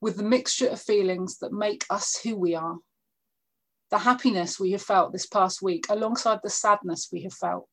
with 0.02 0.18
the 0.18 0.24
mixture 0.24 0.68
of 0.68 0.82
feelings 0.82 1.38
that 1.38 1.54
make 1.54 1.86
us 1.90 2.20
who 2.22 2.36
we 2.36 2.56
are. 2.56 2.78
The 3.92 4.00
happiness 4.00 4.60
we 4.60 4.72
have 4.72 4.82
felt 4.82 5.14
this 5.14 5.28
past 5.28 5.62
week, 5.62 5.86
alongside 5.90 6.40
the 6.44 6.50
sadness 6.50 7.10
we 7.12 7.24
have 7.24 7.34
felt. 7.34 7.70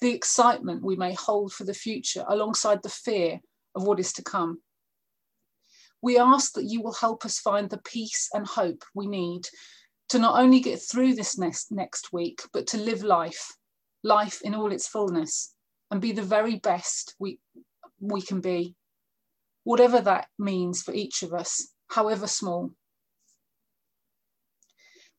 The 0.00 0.14
excitement 0.14 0.82
we 0.82 0.96
may 0.96 1.14
hold 1.14 1.52
for 1.52 1.64
the 1.64 1.74
future, 1.74 2.24
alongside 2.26 2.82
the 2.82 2.88
fear 2.88 3.40
of 3.74 3.84
what 3.84 4.00
is 4.00 4.12
to 4.14 4.22
come. 4.22 4.60
We 6.02 6.18
ask 6.18 6.54
that 6.54 6.64
you 6.64 6.82
will 6.82 6.94
help 6.94 7.24
us 7.24 7.38
find 7.38 7.68
the 7.68 7.78
peace 7.78 8.28
and 8.32 8.46
hope 8.46 8.84
we 8.94 9.06
need 9.06 9.46
to 10.08 10.18
not 10.18 10.40
only 10.40 10.60
get 10.60 10.80
through 10.80 11.14
this 11.14 11.38
next, 11.38 11.70
next 11.70 12.12
week, 12.12 12.40
but 12.52 12.66
to 12.68 12.78
live 12.78 13.02
life, 13.02 13.54
life 14.02 14.40
in 14.42 14.54
all 14.54 14.72
its 14.72 14.88
fullness, 14.88 15.54
and 15.90 16.00
be 16.00 16.12
the 16.12 16.22
very 16.22 16.56
best 16.56 17.14
we, 17.18 17.38
we 18.00 18.22
can 18.22 18.40
be 18.40 18.74
whatever 19.64 20.00
that 20.00 20.26
means 20.38 20.82
for 20.82 20.92
each 20.92 21.22
of 21.22 21.34
us, 21.34 21.68
however 21.88 22.26
small. 22.26 22.70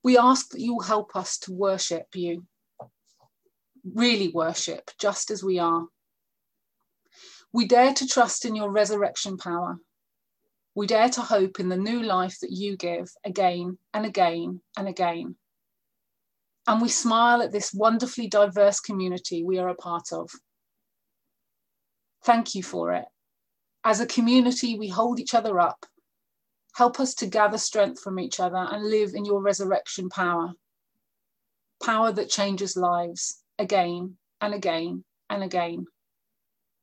We 0.04 0.18
ask 0.18 0.50
that 0.50 0.60
you 0.60 0.74
will 0.74 0.84
help 0.84 1.16
us 1.16 1.38
to 1.40 1.54
worship 1.54 2.08
you, 2.16 2.46
really 3.84 4.30
worship 4.30 4.92
just 5.00 5.32
as 5.32 5.44
we 5.44 5.60
are. 5.60 5.86
We 7.54 7.66
dare 7.66 7.94
to 7.94 8.08
trust 8.08 8.46
in 8.46 8.56
your 8.56 8.72
resurrection 8.72 9.38
power. 9.38 9.78
We 10.74 10.88
dare 10.88 11.10
to 11.10 11.22
hope 11.22 11.60
in 11.60 11.68
the 11.68 11.78
new 11.78 12.02
life 12.02 12.40
that 12.42 12.52
you 12.52 12.78
give 12.78 13.12
again 13.26 13.78
and 13.94 14.06
again 14.06 14.62
and 14.78 14.88
again. 14.88 15.36
And 16.68 16.82
we 16.82 16.90
smile 16.90 17.42
at 17.42 17.52
this 17.52 17.74
wonderfully 17.74 18.28
diverse 18.28 18.80
community 18.80 19.44
we 19.44 19.58
are 19.58 19.68
a 19.68 19.76
part 19.76 20.14
of. 20.14 20.30
Thank 22.24 22.56
you 22.56 22.64
for 22.64 22.94
it. 22.94 23.06
As 23.84 24.00
a 24.00 24.06
community, 24.06 24.78
we 24.78 24.88
hold 24.88 25.20
each 25.20 25.34
other 25.34 25.60
up. 25.60 25.86
Help 26.76 27.00
us 27.00 27.16
to 27.16 27.26
gather 27.26 27.58
strength 27.58 28.00
from 28.00 28.20
each 28.20 28.40
other 28.40 28.56
and 28.72 28.86
live 28.86 29.14
in 29.14 29.26
your 29.26 29.42
resurrection 29.42 30.08
power. 30.08 30.54
Power 31.84 32.12
that 32.14 32.30
changes 32.30 32.78
lives 32.78 33.41
again 33.62 34.18
and 34.42 34.54
again 34.54 35.04
and 35.30 35.44
again. 35.44 35.86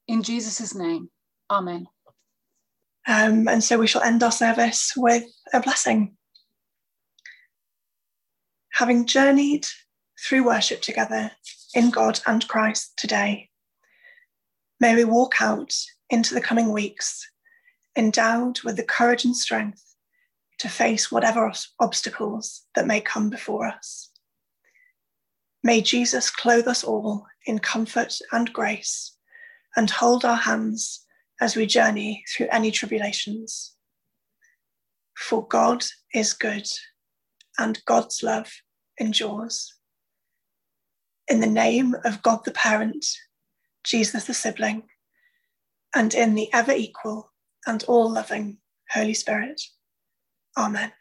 In 0.06 0.22
Jesus' 0.22 0.74
name, 0.74 1.10
Amen. 1.50 1.86
Um, 3.06 3.48
and 3.48 3.64
so 3.64 3.78
we 3.78 3.86
shall 3.86 4.02
end 4.02 4.22
our 4.22 4.32
service 4.32 4.92
with 4.96 5.24
a 5.52 5.60
blessing. 5.60 6.16
Having 8.74 9.06
journeyed 9.06 9.66
through 10.24 10.46
worship 10.46 10.82
together 10.82 11.32
in 11.74 11.90
God 11.90 12.20
and 12.26 12.46
Christ 12.46 12.92
today, 12.96 13.48
may 14.78 14.94
we 14.94 15.04
walk 15.04 15.40
out 15.40 15.74
into 16.10 16.34
the 16.34 16.40
coming 16.40 16.72
weeks, 16.72 17.28
endowed 17.96 18.60
with 18.62 18.76
the 18.76 18.84
courage 18.84 19.24
and 19.24 19.36
strength 19.36 19.82
to 20.58 20.68
face 20.68 21.10
whatever 21.10 21.50
obstacles 21.80 22.66
that 22.74 22.86
may 22.86 23.00
come 23.00 23.30
before 23.30 23.66
us. 23.66 24.07
May 25.68 25.82
Jesus 25.82 26.30
clothe 26.30 26.66
us 26.66 26.82
all 26.82 27.26
in 27.44 27.58
comfort 27.58 28.14
and 28.32 28.50
grace 28.54 29.14
and 29.76 29.90
hold 29.90 30.24
our 30.24 30.34
hands 30.34 31.04
as 31.42 31.56
we 31.56 31.66
journey 31.66 32.24
through 32.26 32.48
any 32.50 32.70
tribulations. 32.70 33.74
For 35.14 35.46
God 35.46 35.84
is 36.14 36.32
good 36.32 36.66
and 37.58 37.84
God's 37.84 38.22
love 38.22 38.50
endures. 38.98 39.74
In 41.28 41.40
the 41.40 41.46
name 41.46 41.94
of 42.02 42.22
God 42.22 42.46
the 42.46 42.52
Parent, 42.52 43.04
Jesus 43.84 44.24
the 44.24 44.32
sibling, 44.32 44.84
and 45.94 46.14
in 46.14 46.34
the 46.34 46.50
ever 46.54 46.72
equal 46.72 47.30
and 47.66 47.84
all 47.84 48.10
loving 48.10 48.56
Holy 48.88 49.12
Spirit. 49.12 49.60
Amen. 50.56 50.92